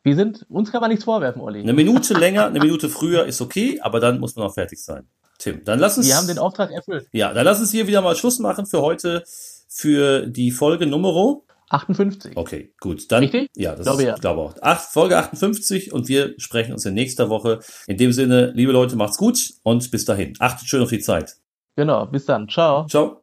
Wir 0.03 0.15
sind, 0.15 0.45
uns 0.49 0.71
kann 0.71 0.81
man 0.81 0.89
nichts 0.89 1.05
vorwerfen, 1.05 1.41
Olli. 1.41 1.61
Eine 1.61 1.73
Minute 1.73 2.13
länger, 2.13 2.47
eine 2.47 2.59
Minute 2.59 2.89
früher 2.89 3.25
ist 3.25 3.39
okay, 3.39 3.79
aber 3.81 3.99
dann 3.99 4.19
muss 4.19 4.35
man 4.35 4.45
auch 4.45 4.53
fertig 4.53 4.83
sein. 4.83 5.07
Tim, 5.37 5.63
dann 5.63 5.79
lass 5.79 5.97
uns. 5.97 6.07
Wir 6.07 6.15
haben 6.15 6.27
den 6.27 6.39
Auftrag 6.39 6.71
erfüllt. 6.71 7.07
Ja, 7.11 7.33
dann 7.33 7.45
lass 7.45 7.59
uns 7.59 7.71
hier 7.71 7.87
wieder 7.87 8.01
mal 8.01 8.15
Schluss 8.15 8.39
machen 8.39 8.65
für 8.65 8.81
heute, 8.81 9.23
für 9.67 10.27
die 10.27 10.51
Folge 10.51 10.87
Nummer 10.87 11.41
58. 11.69 12.35
Okay, 12.35 12.73
gut. 12.79 13.11
Dann, 13.11 13.23
Richtig? 13.23 13.49
Ja, 13.55 13.75
das 13.75 13.85
glaube 13.85 14.03
ist, 14.03 14.07
ja. 14.07 14.15
glaube 14.15 14.41
auch. 14.41 14.55
Acht, 14.61 14.89
Folge 14.89 15.17
58 15.17 15.91
und 15.91 16.07
wir 16.07 16.33
sprechen 16.37 16.73
uns 16.73 16.85
in 16.85 16.93
nächster 16.93 17.29
Woche. 17.29 17.59
In 17.87 17.97
dem 17.97 18.13
Sinne, 18.13 18.51
liebe 18.55 18.71
Leute, 18.71 18.95
macht's 18.95 19.17
gut 19.17 19.53
und 19.63 19.91
bis 19.91 20.05
dahin. 20.05 20.33
Achtet 20.39 20.67
schön 20.67 20.81
auf 20.81 20.89
die 20.89 20.99
Zeit. 20.99 21.35
Genau, 21.75 22.05
bis 22.05 22.25
dann. 22.25 22.47
Ciao. 22.47 22.87
Ciao. 22.87 23.15